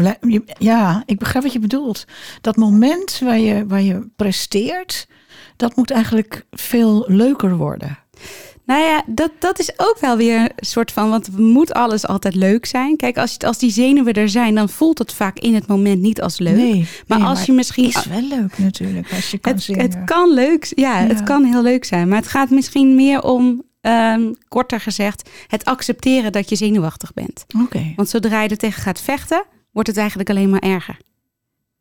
ja, 0.58 1.04
ik 1.06 1.20
begrijp 1.20 1.44
wat 1.44 1.54
je 1.54 1.60
bedoelt. 1.60 2.06
Dat 2.42 2.56
moment 2.56 3.20
waar 3.20 3.40
je, 3.40 3.66
waar 3.68 3.82
je 3.82 4.08
presteert, 4.16 5.08
dat 5.56 5.76
moet 5.76 5.92
eigenlijk 5.92 6.46
veel 6.52 7.06
leuker 7.08 7.58
worden. 7.58 7.98
Nou 8.72 8.84
ja, 8.84 9.04
dat, 9.06 9.32
dat 9.40 9.60
is 9.60 9.72
ook 9.78 9.98
wel 10.00 10.18
weer 10.18 10.40
een 10.40 10.52
soort 10.56 10.92
van, 10.92 11.10
want 11.10 11.38
moet 11.38 11.74
alles 11.74 12.08
altijd 12.08 12.36
leuk 12.36 12.66
zijn. 12.66 12.96
Kijk, 12.96 13.18
als, 13.18 13.38
als 13.38 13.58
die 13.58 13.72
zenuwen 13.72 14.14
er 14.14 14.30
zijn, 14.30 14.56
dan 14.56 14.70
voelt 14.70 14.98
het 14.98 15.14
vaak 15.14 15.40
in 15.40 15.56
het 15.56 15.68
moment 15.68 16.02
niet 16.02 16.22
als 16.22 16.40
leuk. 16.40 16.56
Nee, 16.56 16.88
maar 17.08 17.18
nee, 17.18 17.28
als 17.28 17.38
maar 17.38 17.48
je 17.48 17.54
misschien. 17.54 17.86
Het 17.86 17.96
is 17.96 18.06
wel 18.06 18.22
leuk 18.22 18.58
natuurlijk, 18.58 19.14
als 19.14 19.32
je 19.32 19.38
kan 19.38 19.54
het, 19.54 19.64
zingen. 19.64 19.82
Het 19.82 20.04
kan 20.04 20.34
leuk, 20.34 20.72
ja, 20.76 21.00
ja, 21.00 21.08
het 21.08 21.24
kan 21.24 21.44
heel 21.44 21.62
leuk 21.62 21.86
zijn. 21.86 22.08
Maar 22.08 22.18
het 22.18 22.28
gaat 22.28 22.50
misschien 22.50 22.96
meer 22.96 23.24
om, 23.24 23.64
um, 23.82 24.36
korter 24.48 24.80
gezegd, 24.80 25.30
het 25.48 25.66
accepteren 25.66 26.32
dat 26.32 26.50
je 26.50 26.56
zenuwachtig 26.56 27.14
bent. 27.14 27.46
Oké. 27.56 27.64
Okay. 27.64 27.94
Want 27.96 28.10
zodra 28.10 28.42
je 28.42 28.50
er 28.50 28.58
tegen 28.58 28.82
gaat 28.82 29.02
vechten, 29.02 29.44
wordt 29.72 29.88
het 29.88 29.98
eigenlijk 29.98 30.30
alleen 30.30 30.50
maar 30.50 30.62
erger. 30.62 30.98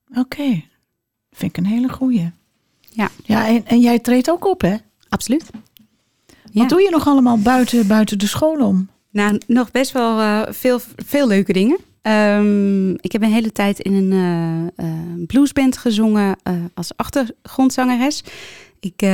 Oké, 0.08 0.20
okay. 0.20 0.68
vind 1.32 1.56
ik 1.56 1.64
een 1.64 1.70
hele 1.70 1.88
goeie. 1.88 2.30
Ja. 2.90 3.10
Ja, 3.24 3.46
en, 3.46 3.66
en 3.66 3.80
jij 3.80 3.98
treedt 3.98 4.30
ook 4.30 4.46
op, 4.46 4.60
hè? 4.60 4.76
Absoluut. 5.08 5.44
Wat 6.52 6.68
doe 6.68 6.82
je 6.82 6.90
nog 6.90 7.06
allemaal 7.06 7.38
buiten, 7.38 7.86
buiten 7.86 8.18
de 8.18 8.26
school 8.26 8.66
om? 8.66 8.88
Nou, 9.10 9.40
nog 9.46 9.70
best 9.70 9.92
wel 9.92 10.18
uh, 10.18 10.42
veel, 10.48 10.80
veel 10.96 11.26
leuke 11.26 11.52
dingen. 11.52 11.78
Um, 12.02 12.90
ik 13.00 13.12
heb 13.12 13.22
een 13.22 13.32
hele 13.32 13.52
tijd 13.52 13.80
in 13.80 13.92
een 13.92 14.12
uh, 14.12 14.86
uh, 14.86 15.26
bluesband 15.26 15.76
gezongen 15.76 16.36
als 16.74 16.92
achtergrondzangeres. 16.96 18.24
Ik 18.80 19.06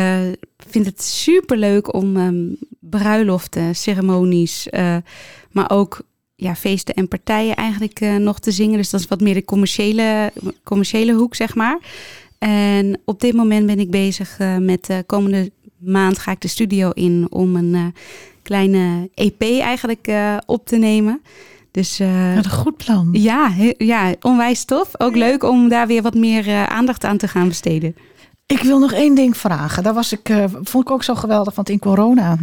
vind 0.56 0.86
het 0.86 1.02
super 1.02 1.56
leuk 1.56 1.94
om 1.94 2.16
um, 2.16 2.56
bruiloften, 2.80 3.76
ceremonies, 3.76 4.68
maar 5.50 5.70
ook 5.70 6.00
ja, 6.34 6.54
feesten 6.54 6.94
en 6.94 7.08
partijen 7.08 7.56
eigenlijk 7.56 8.00
nog 8.00 8.38
te 8.38 8.50
zingen. 8.50 8.76
Dus 8.76 8.90
dat 8.90 9.00
is 9.00 9.08
wat 9.08 9.20
meer 9.20 9.34
de 9.34 9.44
commerciële, 9.44 10.32
commerciële 10.64 11.12
hoek, 11.12 11.34
zeg 11.34 11.54
maar. 11.54 11.78
En 12.38 13.00
op 13.04 13.20
dit 13.20 13.34
moment 13.34 13.66
ben 13.66 13.78
ik 13.78 13.90
bezig 13.90 14.38
met 14.58 14.86
de 14.86 15.02
komende 15.06 15.50
maand 15.78 16.18
ga 16.18 16.30
ik 16.30 16.40
de 16.40 16.48
studio 16.48 16.90
in 16.90 17.26
om 17.30 17.56
een 17.56 17.74
uh, 17.74 17.86
kleine 18.42 19.10
EP 19.14 19.42
eigenlijk 19.42 20.08
uh, 20.08 20.36
op 20.46 20.66
te 20.66 20.76
nemen. 20.76 21.22
Dus, 21.70 22.00
uh, 22.00 22.34
Wat 22.34 22.44
een 22.44 22.50
goed 22.50 22.76
plan. 22.76 23.08
Ja, 23.12 23.52
ja 23.78 24.14
onwijs 24.20 24.64
tof. 24.64 24.90
Ook 24.98 25.14
ja. 25.14 25.18
leuk 25.18 25.42
om 25.42 25.68
daar 25.68 25.86
weer 25.86 26.02
wat 26.02 26.14
meer 26.14 26.66
aandacht 26.66 27.04
aan 27.04 27.16
te 27.16 27.28
gaan 27.28 27.48
besteden. 27.48 27.96
Ik 28.46 28.62
wil 28.62 28.78
nog 28.78 28.92
één 28.92 29.14
ding 29.14 29.36
vragen. 29.36 29.82
Daar 29.82 29.94
was 29.94 30.12
ik, 30.12 30.34
vond 30.62 30.84
ik 30.84 30.90
ook 30.90 31.02
zo 31.04 31.14
geweldig, 31.14 31.54
want 31.54 31.68
in 31.68 31.78
corona 31.78 32.38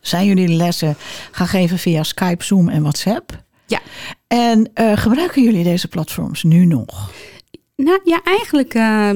zijn 0.00 0.26
jullie 0.26 0.48
lessen 0.48 0.96
gaan 1.30 1.46
geven 1.46 1.78
via 1.78 2.02
Skype, 2.02 2.44
Zoom 2.44 2.68
en 2.68 2.82
WhatsApp. 2.82 3.44
Ja. 3.66 3.80
En 4.26 4.70
gebruiken 4.74 5.42
jullie 5.42 5.64
deze 5.64 5.88
platforms 5.88 6.42
nu 6.42 6.64
nog? 6.64 7.10
Nou 7.76 8.00
ja, 8.04 8.20
eigenlijk. 8.24 8.74
Uh, 8.74 9.10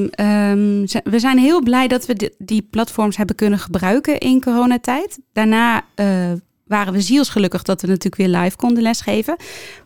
we 1.04 1.18
zijn 1.18 1.38
heel 1.38 1.62
blij 1.62 1.88
dat 1.88 2.06
we 2.06 2.32
die, 2.38 2.62
platforms 2.62 3.16
hebben 3.16 3.36
kunnen 3.36 3.58
gebruiken 3.58 4.18
in 4.18 4.40
coronatijd. 4.40 5.18
Daarna 5.32 5.84
uh, 5.96 6.32
waren 6.66 6.92
we 6.92 7.00
zielsgelukkig 7.00 7.62
dat 7.62 7.80
we 7.80 7.86
natuurlijk 7.86 8.16
weer 8.16 8.40
live 8.40 8.56
konden 8.56 8.82
lesgeven. 8.82 9.36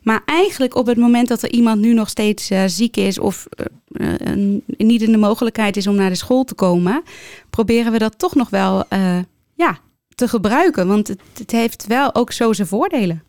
Maar 0.02 0.22
eigenlijk 0.24 0.74
op 0.74 0.86
het 0.86 0.96
moment 0.96 1.28
dat 1.28 1.42
er 1.42 1.50
iemand 1.50 1.80
nu 1.80 1.92
nog 1.92 2.08
steeds 2.08 2.50
uh, 2.50 2.62
ziek 2.66 2.96
is 2.96 3.18
of 3.18 3.46
niet 4.66 5.02
in 5.02 5.12
de 5.12 5.18
mogelijkheid 5.18 5.76
is 5.76 5.86
om 5.86 5.94
naar 5.94 6.10
de 6.10 6.16
school 6.16 6.44
te 6.44 6.54
komen, 6.54 7.02
proberen 7.50 7.92
we 7.92 7.98
dat 7.98 8.18
toch 8.18 8.34
nog 8.34 8.50
wel 8.50 8.84
ja, 9.54 9.78
te 10.14 10.28
gebruiken. 10.28 10.86
Want 10.86 11.08
het, 11.08 11.20
het 11.38 11.50
heeft 11.50 11.86
wel 11.86 12.14
ook 12.14 12.32
zo 12.32 12.52
zijn 12.52 12.68
voordelen. 12.68 13.22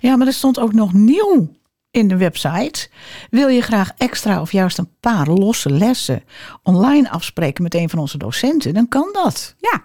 Ja, 0.00 0.16
maar 0.16 0.26
er 0.26 0.32
stond 0.32 0.58
ook 0.58 0.72
nog 0.72 0.92
nieuw 0.92 1.48
in 1.92 2.08
de 2.08 2.16
website. 2.16 2.88
Wil 3.30 3.48
je 3.48 3.60
graag 3.60 3.92
extra 3.96 4.40
of 4.40 4.52
juist 4.52 4.78
een 4.78 4.90
paar 5.00 5.26
losse 5.26 5.70
lessen 5.70 6.22
online 6.62 7.10
afspreken 7.10 7.62
met 7.62 7.74
een 7.74 7.88
van 7.88 7.98
onze 7.98 8.18
docenten, 8.18 8.74
dan 8.74 8.88
kan 8.88 9.08
dat. 9.12 9.54
Ja. 9.58 9.82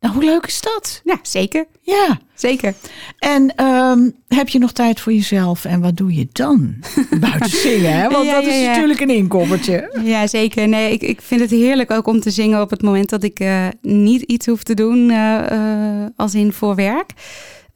Nou, 0.00 0.14
hoe 0.14 0.24
leuk 0.24 0.46
is 0.46 0.60
dat? 0.60 1.00
Ja, 1.04 1.18
zeker. 1.22 1.66
Ja. 1.80 2.18
Zeker. 2.34 2.74
En 3.18 3.54
ehm, 3.54 4.10
heb 4.28 4.48
je 4.48 4.58
nog 4.58 4.72
tijd 4.72 5.00
voor 5.00 5.12
jezelf 5.12 5.64
en 5.64 5.80
wat 5.80 5.96
doe 5.96 6.14
je 6.14 6.28
dan? 6.32 6.74
Buiten 7.20 7.50
zingen, 7.50 7.92
hè? 7.92 8.08
Want 8.08 8.26
Ja, 8.26 8.34
dat 8.34 8.44
ja, 8.44 8.50
is 8.50 8.60
ja. 8.62 8.70
natuurlijk 8.70 9.00
een 9.00 9.10
inkoppertje. 9.10 10.00
Ja, 10.04 10.26
zeker. 10.26 10.68
Nee, 10.68 10.92
ik, 10.92 11.02
ik 11.02 11.22
vind 11.22 11.40
het 11.40 11.50
heerlijk 11.50 11.90
ook 11.90 12.06
om 12.06 12.20
te 12.20 12.30
zingen 12.30 12.60
op 12.60 12.70
het 12.70 12.82
moment 12.82 13.08
dat 13.08 13.22
ik 13.22 13.40
eh, 13.40 13.66
niet 13.82 14.22
iets 14.22 14.46
hoef 14.46 14.62
te 14.62 14.74
doen 14.74 15.10
eh, 15.10 15.50
eh, 15.50 16.10
als 16.16 16.34
in 16.34 16.52
voor 16.52 16.74
werk. 16.74 17.12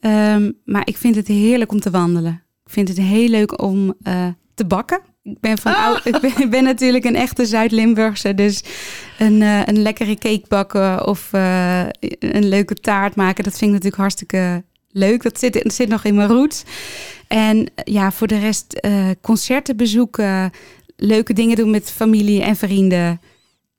Ehm, 0.01 0.51
maar 0.65 0.83
ik 0.85 0.97
vind 0.97 1.15
het 1.15 1.29
heerlijk 1.29 1.73
om 1.73 1.81
te 1.81 1.91
wandelen. 1.91 2.43
Ik 2.73 2.79
vind 2.79 2.99
het 2.99 3.07
heel 3.07 3.29
leuk 3.29 3.63
om 3.63 3.95
eh, 4.03 4.27
te 4.55 4.65
bakken. 4.65 5.01
Ik 5.23 5.41
ben, 5.41 5.59
van 5.59 5.75
Ah. 5.75 5.85
oud, 5.85 6.07
ik, 6.41 6.51
ben, 6.51 6.65
natuurlijk 6.65 7.05
een 7.05 7.17
echte 7.17 7.47
Zuid-Limburgse. 7.47 8.35
Dus 8.35 8.63
een, 9.19 9.43
eh, 9.43 9.61
een 9.65 9.83
lekkere 9.83 10.15
cake 10.15 10.45
bakken 10.49 11.07
of 11.07 11.33
eh, 11.33 11.85
een 12.19 12.49
leuke 12.49 12.75
taart 12.75 13.15
maken, 13.17 13.45
dat 13.45 13.53
vind 13.53 13.65
ik 13.65 13.71
natuurlijk 13.71 13.97
hartstikke 13.97 14.65
leuk. 14.89 15.23
Dat 15.23 15.39
zit, 15.39 15.63
dat 15.63 15.75
zit 15.75 15.89
nog 15.89 16.05
in 16.05 16.15
mijn 16.15 16.29
roots. 16.29 16.63
En 17.29 17.71
ja, 17.85 18.13
voor 18.13 18.27
de 18.27 18.39
rest 18.39 18.81
concerten 19.21 19.77
bezoeken, 19.77 20.51
leuke 20.97 21.33
dingen 21.33 21.57
doen 21.57 21.71
met 21.71 21.91
familie 21.91 22.43
en 22.43 22.57
vrienden. 22.57 23.21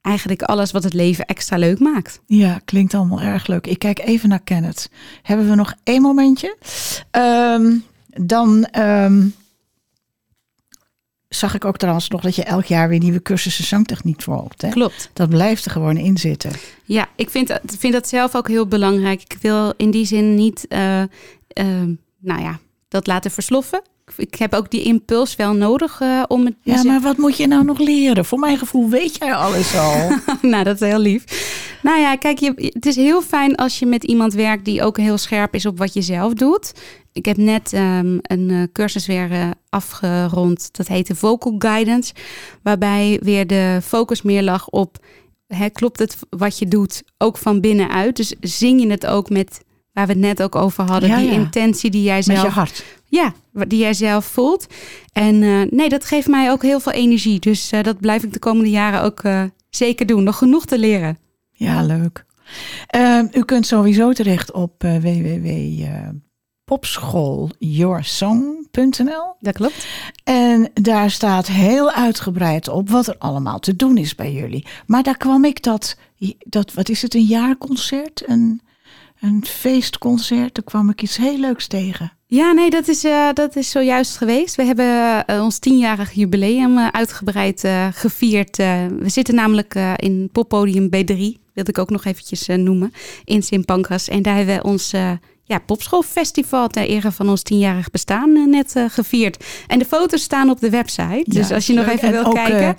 Eigenlijk 0.02 0.42
alles 0.42 0.72
wat 0.72 0.84
het 0.84 0.94
leven 0.94 1.26
extra 1.26 1.58
leuk 1.58 1.80
maakt. 1.80 2.22
Ja, 2.26 2.62
klinkt 2.66 2.94
allemaal 2.94 3.22
erg 3.22 3.48
leuk. 3.48 3.68
Ik 3.68 3.80
kijk 3.80 4.00
even 4.00 4.30
naar 4.30 4.44
Kenneth. 4.44 4.90
Hebben 5.22 5.50
we 5.50 5.56
nog 5.56 5.74
één 5.84 6.02
momentje? 6.02 6.58
Ehm, 7.12 7.72
dan 8.22 8.66
ehm, 8.66 9.28
zag 11.30 11.56
ik 11.56 11.66
ook 11.66 11.78
trouwens 11.78 12.08
nog 12.10 12.22
dat 12.22 12.36
je 12.36 12.44
elk 12.44 12.66
jaar 12.66 12.90
weer 12.90 13.00
nieuwe 13.00 13.22
cursussen 13.22 13.64
zangtechniek 13.64 14.22
volgt. 14.22 14.62
Hè? 14.62 14.70
Klopt. 14.70 15.10
Dat 15.14 15.30
blijft 15.30 15.66
er 15.66 15.72
gewoon 15.72 15.98
in 15.98 16.18
zitten. 16.18 16.52
Ja, 16.84 17.08
ik 17.16 17.30
vind, 17.30 17.48
dat- 17.48 17.62
vind 17.80 17.94
dat 17.94 18.08
zelf 18.08 18.36
ook 18.36 18.48
heel 18.48 18.68
belangrijk. 18.68 19.22
Ik 19.22 19.38
wil 19.42 19.74
in 19.78 19.92
die 19.92 20.06
zin 20.06 20.36
niet, 20.36 20.66
eh, 20.68 21.02
eh, 21.02 21.08
nou 22.20 22.42
ja, 22.42 22.60
dat 22.88 23.08
laten 23.08 23.32
versloffen. 23.32 23.82
Ik 24.18 24.36
heb 24.36 24.54
ook 24.54 24.72
die 24.72 24.84
impuls 24.84 25.36
wel 25.36 25.54
nodig 25.54 26.02
eh, 26.02 26.24
om 26.28 26.46
het. 26.46 26.56
Ja, 26.62 26.84
maar 26.84 27.02
wat 27.02 27.18
moet 27.18 27.38
je 27.38 27.48
nou 27.48 27.64
nog 27.64 27.80
leren? 27.80 28.26
Voor 28.26 28.40
mijn 28.40 28.58
gevoel 28.58 28.90
weet 28.90 29.18
jij 29.18 29.34
alles 29.36 29.76
al. 29.76 30.12
nou, 30.52 30.64
dat 30.64 30.82
is 30.82 30.88
heel 30.88 31.00
lief. 31.00 31.24
Nou 31.84 32.00
ja, 32.00 32.16
kijk, 32.16 32.40
je, 32.40 32.54
het 32.74 32.86
is 32.86 32.96
heel 32.96 33.22
fijn 33.22 33.56
als 33.56 33.80
je 33.80 33.86
met 33.86 34.04
iemand 34.04 34.34
werkt 34.34 34.66
die 34.66 34.84
ook 34.84 34.98
heel 34.98 35.18
scherp 35.18 35.56
is 35.56 35.66
op 35.66 35.78
wat 35.78 35.94
je 35.94 36.02
zelf 36.02 36.34
doet. 36.34 36.74
Ik 37.14 37.26
heb 37.26 37.38
net 37.38 37.74
ehm, 37.74 38.18
een 38.22 38.50
eh, 38.50 38.64
cursus 38.72 39.06
weer 39.06 39.32
eh, 39.32 39.50
afgerond. 39.70 40.70
Dat 40.72 40.88
heette 40.88 41.16
Vocal 41.16 41.56
Guidance. 41.58 42.14
Waarbij 42.62 43.20
weer 43.22 43.48
de 43.48 43.80
focus 43.84 44.22
meer 44.22 44.44
lag 44.44 44.70
op... 44.70 45.06
Hè, 45.48 45.70
klopt 45.70 46.00
het 46.00 46.18
wat 46.30 46.60
je 46.60 46.68
doet 46.68 47.04
ook 47.18 47.38
van 47.38 47.62
binnenuit? 47.62 48.16
Dus 48.16 48.36
zing 48.40 48.82
je 48.82 48.90
het 48.90 49.06
ook 49.06 49.30
met... 49.30 49.62
Waar 49.92 50.08
we 50.08 50.12
het 50.12 50.22
net 50.22 50.44
ook 50.44 50.56
over 50.56 50.84
hadden. 50.84 51.10
Ja, 51.10 51.18
die 51.18 51.26
ja. 51.26 51.34
intentie 51.34 51.90
die 51.92 52.04
jij 52.04 52.16
Met 52.16 52.26
zelf 52.26 52.42
je 52.42 52.50
hart. 52.50 52.86
ja, 53.06 53.34
die 53.68 53.80
jij 53.80 53.94
zelf 53.94 54.26
voelt. 54.26 54.68
En 55.12 55.44
eh, 55.44 55.62
nee, 55.70 55.90
dat 55.90 56.06
geeft 56.06 56.28
mij 56.28 56.52
ook 56.52 56.62
heel 56.62 56.80
veel 56.80 56.92
energie. 56.92 57.40
Dus 57.40 57.70
dat 57.82 58.00
blijf 58.00 58.24
ik 58.24 58.34
de 58.34 58.40
komende 58.40 58.70
jaren 58.70 59.02
ook 59.02 59.22
zeker 59.70 60.06
doen. 60.06 60.24
Nog 60.24 60.38
genoeg 60.38 60.66
te 60.66 60.80
leren. 60.80 61.18
Ja, 61.52 61.84
leuk. 61.84 62.26
Ehm, 62.88 63.28
u 63.32 63.44
kunt 63.44 63.68
sowieso 63.68 64.14
terecht 64.14 64.52
op 64.52 64.84
uh, 64.84 64.96
www.popschoolyoursong.nl 66.74 69.36
Dat 69.40 69.54
klopt. 69.54 69.88
En 70.24 70.70
daar 70.74 71.12
staat 71.12 71.48
heel 71.48 71.92
uitgebreid 71.92 72.68
op 72.68 72.90
wat 72.90 73.08
er 73.08 73.16
allemaal 73.18 73.60
te 73.60 73.76
doen 73.76 73.98
is 73.98 74.16
bij 74.16 74.34
jullie. 74.34 74.66
Maar 74.86 75.04
daar 75.04 75.18
kwam 75.18 75.46
ik 75.46 75.64
dat, 75.64 75.98
dat 76.38 76.74
wat 76.74 76.90
is 76.90 77.02
het, 77.02 77.14
een 77.14 77.26
jaarconcert? 77.26 78.24
Een, 78.28 78.62
een 79.20 79.46
feestconcert? 79.46 80.56
Daar 80.56 80.64
kwam 80.64 80.90
ik 80.90 81.02
iets 81.02 81.18
heel 81.18 81.38
leuks 81.38 81.68
tegen. 81.68 82.12
Ja, 82.28 82.52
nee, 82.52 82.70
dat 82.70 82.88
is, 82.88 83.06
uh, 83.06 83.30
dat 83.34 83.56
is 83.56 83.70
zojuist 83.70 84.18
geweest. 84.18 84.56
We 84.56 84.64
hebben 84.64 85.24
uh, 85.30 85.44
ons 85.44 85.60
tienjarig 85.60 86.12
jubileum 86.12 86.78
uh, 86.78 86.88
uitgebreid 86.88 87.68
gevierd. 87.92 88.60
eh, 88.60 88.86
we 89.00 89.10
zitten 89.10 89.36
namelijk 89.36 89.76
in 89.96 90.30
poppodium 90.32 90.86
B3, 90.86 91.18
wil 91.54 91.68
ik 91.68 91.78
ook 91.78 91.90
nog 91.90 92.06
eventjes 92.06 92.48
noemen, 92.48 92.94
in 93.24 93.44
Sint 93.44 93.66
Pancras. 93.66 94.08
En 94.08 94.22
daar 94.22 94.36
hebben 94.36 94.56
we 94.56 94.64
ons 94.64 94.94
ja, 95.54 95.60
popschoolfestival 95.66 96.68
ter 96.68 96.84
ere 96.88 97.12
van 97.12 97.30
ons 97.30 97.42
tienjarig 97.42 97.90
bestaan 97.92 98.50
net 98.50 98.76
gevierd. 98.88 99.46
En 99.68 99.80
de 99.80 99.86
foto's 99.86 100.22
staan 100.22 100.50
op 100.50 100.60
de 100.60 100.70
website, 100.70 101.24
dus 101.26 101.52
als 101.52 101.68
je 101.68 101.74
nog 101.74 101.86
leuk. 101.86 101.96
even 101.96 102.08
en 102.08 102.14
wil 102.14 102.26
ook, 102.26 102.34
kijken. 102.36 102.76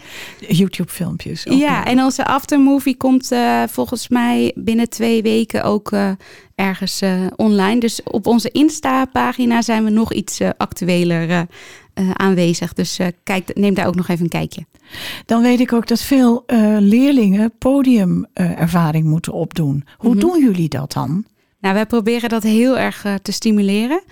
YouTube 0.48 0.90
filmpjes. 0.90 1.42
Ja, 1.50 1.84
en 1.84 2.02
onze 2.02 2.24
aftermovie 2.26 2.96
komt 2.96 3.32
volgens 3.70 4.08
mij 4.08 4.52
binnen 4.54 4.88
twee 4.88 5.22
weken 5.22 5.62
ook 5.64 5.92
ergens 6.54 7.02
uh, 7.02 7.26
online. 7.36 7.80
Dus 7.80 8.02
op 8.02 8.26
onze 8.26 8.50
Insta-pagina 8.50 9.62
zijn 9.62 9.84
we 9.84 9.90
nog 9.90 10.12
iets 10.12 10.40
uh, 10.40 10.48
actueler 10.56 11.28
uh, 11.30 12.10
aanwezig. 12.12 12.72
Dus 12.72 12.98
kijk, 13.22 13.50
neem 13.54 13.74
daar 13.74 13.86
ook 13.86 13.94
nog 13.94 14.08
even 14.08 14.24
een 14.24 14.30
kijkje. 14.30 14.66
Dan 15.26 15.42
weet 15.42 15.60
ik 15.60 15.72
ook 15.72 15.86
dat 15.86 16.00
veel 16.00 16.44
leerlingen 16.78 17.52
podiumervaring 17.58 19.04
moeten 19.04 19.32
opdoen. 19.32 19.84
Hoe 19.98 20.10
Mhm. 20.10 20.20
doen 20.20 20.40
jullie 20.40 20.68
dat 20.68 20.92
dan? 20.92 21.24
Nou, 21.64 21.76
wij 21.76 21.86
proberen 21.86 22.28
dat 22.28 22.42
heel 22.42 22.78
erg 22.78 23.06
te 23.22 23.32
stimuleren. 23.32 24.02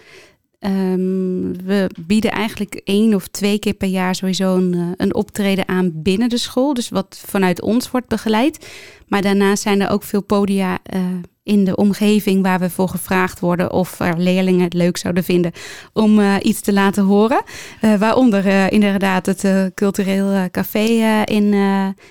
Um, 0.60 1.64
we 1.64 1.90
bieden 1.98 2.30
eigenlijk 2.30 2.80
één 2.84 3.14
of 3.14 3.28
twee 3.28 3.58
keer 3.58 3.74
per 3.74 3.88
jaar 3.88 4.14
sowieso 4.14 4.56
een, 4.56 4.94
een 4.96 5.14
optreden 5.14 5.68
aan 5.68 5.90
binnen 5.94 6.28
de 6.28 6.38
school. 6.38 6.74
Dus 6.74 6.88
wat 6.88 7.22
vanuit 7.26 7.60
ons 7.62 7.90
wordt 7.90 8.08
begeleid. 8.08 8.66
Maar 9.08 9.22
daarnaast 9.22 9.62
zijn 9.62 9.80
er 9.80 9.90
ook 9.90 10.02
veel 10.02 10.22
podia 10.22 10.78
uh, 10.94 11.00
in 11.42 11.64
de 11.64 11.76
omgeving 11.76 12.42
waar 12.42 12.58
we 12.58 12.70
voor 12.70 12.88
gevraagd 12.88 13.40
worden 13.40 13.72
of 13.72 14.00
er 14.00 14.18
leerlingen 14.18 14.64
het 14.64 14.74
leuk 14.74 14.96
zouden 14.96 15.24
vinden 15.24 15.52
om 15.92 16.18
uh, 16.18 16.34
iets 16.42 16.60
te 16.60 16.72
laten 16.72 17.04
horen. 17.04 17.42
Uh, 17.82 17.94
waaronder 17.94 18.46
uh, 18.46 18.70
inderdaad 18.70 19.26
het 19.26 19.46
cultureel 19.74 20.50
café 20.50 20.86
in, 21.24 21.54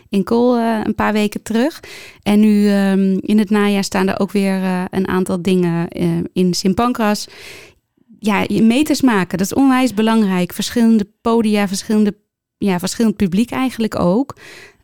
in 0.09 0.23
Kool 0.23 0.57
een 0.59 0.95
paar 0.95 1.13
weken 1.13 1.41
terug. 1.41 1.79
En 2.23 2.39
nu 2.39 2.69
um, 2.69 3.17
in 3.21 3.39
het 3.39 3.49
najaar 3.49 3.83
staan 3.83 4.07
er 4.07 4.19
ook 4.19 4.31
weer 4.31 4.61
een 4.89 5.07
aantal 5.07 5.41
dingen 5.41 5.87
in 6.33 6.53
Sint 6.53 6.75
Pancras. 6.75 7.27
Ja, 8.19 8.45
meters 8.49 9.01
maken, 9.01 9.37
dat 9.37 9.47
is 9.47 9.53
onwijs 9.53 9.93
belangrijk. 9.93 10.53
Verschillende 10.53 11.07
podia, 11.21 11.67
verschillende, 11.67 12.15
ja, 12.57 12.79
verschillend 12.79 13.15
publiek 13.15 13.51
eigenlijk 13.51 13.99
ook. 13.99 14.35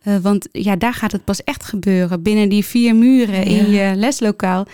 Uh, 0.07 0.17
want 0.17 0.47
ja, 0.51 0.75
daar 0.75 0.93
gaat 0.93 1.11
het 1.11 1.23
pas 1.23 1.43
echt 1.43 1.63
gebeuren. 1.63 2.21
Binnen 2.21 2.49
die 2.49 2.65
vier 2.65 2.95
muren 2.95 3.43
in 3.43 3.71
Ja. 3.71 3.89
je 3.89 3.95
leslokaal. 3.95 4.65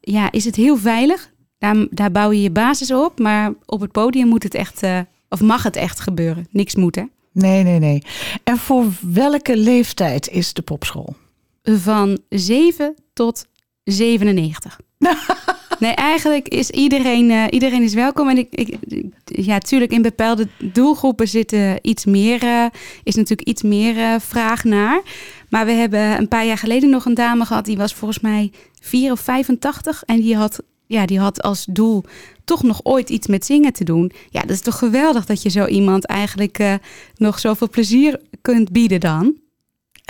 Ja, 0.00 0.32
is 0.32 0.44
het 0.44 0.56
heel 0.56 0.76
veilig. 0.76 1.30
Daar, 1.58 1.86
daar 1.90 2.10
bouw 2.12 2.30
je 2.32 2.42
je 2.42 2.50
basis 2.50 2.90
op. 2.92 3.18
Maar 3.18 3.52
op 3.66 3.80
het 3.80 3.92
podium 3.92 4.28
moet 4.28 4.42
het 4.42 4.54
echt, 4.54 4.82
uh, 4.82 4.98
of 5.28 5.40
mag 5.40 5.62
het 5.62 5.76
echt 5.76 6.00
gebeuren. 6.00 6.46
Niks 6.50 6.74
moet, 6.74 6.94
hè? 6.94 7.02
Nee, 7.32 7.62
nee, 7.62 7.78
nee. 7.78 8.02
En 8.44 8.56
voor 8.56 8.84
welke 9.00 9.56
leeftijd 9.56 10.28
is 10.28 10.52
de 10.52 10.62
popschool? 10.62 11.14
Van 11.62 12.18
7 12.28 12.94
tot 13.12 13.46
97. 13.84 14.80
nee, 15.82 15.94
eigenlijk 15.94 16.48
is 16.48 16.70
iedereen, 16.70 17.30
uh, 17.30 17.44
iedereen 17.50 17.82
is 17.82 17.94
welkom. 17.94 18.28
En 18.28 18.38
ik, 18.38 18.48
ik, 18.50 18.76
ja, 19.24 19.52
natuurlijk 19.52 19.92
in 19.92 20.02
bepaalde 20.02 20.48
doelgroepen 20.58 21.28
zitten 21.28 21.78
iets 21.82 22.04
meer, 22.04 22.44
uh, 22.44 22.66
is 23.02 23.14
natuurlijk 23.14 23.48
iets 23.48 23.62
meer 23.62 24.20
vraag 24.20 24.64
naar. 24.64 25.02
Maar 25.48 25.66
we 25.66 25.72
hebben 25.72 26.18
een 26.18 26.28
paar 26.28 26.46
jaar 26.46 26.58
geleden 26.58 26.90
nog 26.90 27.04
een 27.04 27.14
dame 27.14 27.44
gehad, 27.44 27.64
die 27.64 27.76
was 27.76 27.94
volgens 27.94 28.20
mij 28.20 28.52
4 28.80 29.12
of 29.12 29.20
85. 29.20 30.02
En 30.02 30.20
die 30.20 30.36
had, 30.36 30.62
ja, 30.86 31.06
die 31.06 31.18
had 31.18 31.42
als 31.42 31.64
doel 31.70 32.04
toch 32.44 32.62
nog 32.62 32.80
ooit 32.82 33.10
iets 33.10 33.26
met 33.26 33.44
zingen 33.44 33.72
te 33.72 33.84
doen. 33.84 34.12
Ja, 34.30 34.40
dat 34.40 34.50
is 34.50 34.60
toch 34.60 34.78
geweldig 34.78 35.26
dat 35.26 35.42
je 35.42 35.50
zo 35.50 35.66
iemand 35.66 36.06
eigenlijk 36.06 36.78
nog 37.16 37.38
zoveel 37.38 37.68
plezier 37.68 38.20
kunt 38.40 38.72
bieden 38.72 39.00
dan. 39.00 39.41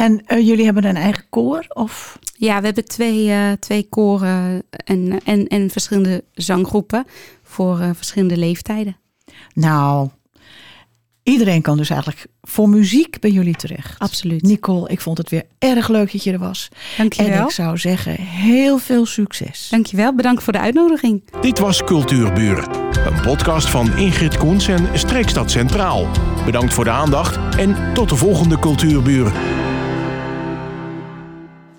En 0.03 0.25
uh, 0.29 0.47
jullie 0.47 0.65
hebben 0.65 0.85
een 0.85 0.97
eigen 0.97 1.25
koor? 1.31 1.65
Of? 1.69 2.19
Ja, 2.37 2.59
we 2.59 2.65
hebben 2.65 2.85
twee, 2.85 3.27
uh, 3.27 3.53
twee 3.53 3.89
koren 3.89 4.63
en, 4.71 5.21
en, 5.25 5.47
en 5.47 5.71
verschillende 5.71 6.25
zanggroepen 6.35 7.05
voor 7.43 7.81
uh, 7.81 7.91
verschillende 7.95 8.37
leeftijden. 8.37 8.97
Nou, 9.55 10.09
iedereen 11.23 11.63
kan 11.63 11.77
dus 11.77 11.91
eigenlijk 11.91 12.27
voor 12.41 12.69
muziek 12.69 13.21
bij 13.21 13.31
jullie 13.31 13.55
terecht. 13.55 13.99
Absoluut. 13.99 14.43
Nicole, 14.43 14.89
ik 14.89 15.01
vond 15.01 15.19
het 15.19 15.31
weer 15.31 15.45
erg 15.59 15.89
leuk 15.89 16.13
dat 16.13 16.25
je 16.25 16.33
er 16.33 16.39
was. 16.39 16.69
Dankjewel. 16.97 17.33
En 17.33 17.45
ik 17.45 17.51
zou 17.51 17.79
zeggen, 17.79 18.15
heel 18.21 18.79
veel 18.79 19.07
succes. 19.07 19.69
Dankjewel, 19.71 20.15
bedankt 20.15 20.43
voor 20.43 20.53
de 20.53 20.61
uitnodiging. 20.61 21.23
Dit 21.41 21.59
was 21.59 21.85
Cultuurburen, 21.85 22.75
een 23.07 23.21
podcast 23.21 23.71
van 23.71 23.97
Ingrid 23.97 24.37
Koens 24.37 24.69
en 24.69 24.99
Streekstad 24.99 25.51
Centraal. 25.51 26.09
Bedankt 26.45 26.75
voor 26.75 26.85
de 26.85 26.91
aandacht 26.91 27.57
en 27.57 27.95
tot 27.95 28.09
de 28.09 28.17
volgende 28.17 28.59
Cultuurburen. 28.59 29.33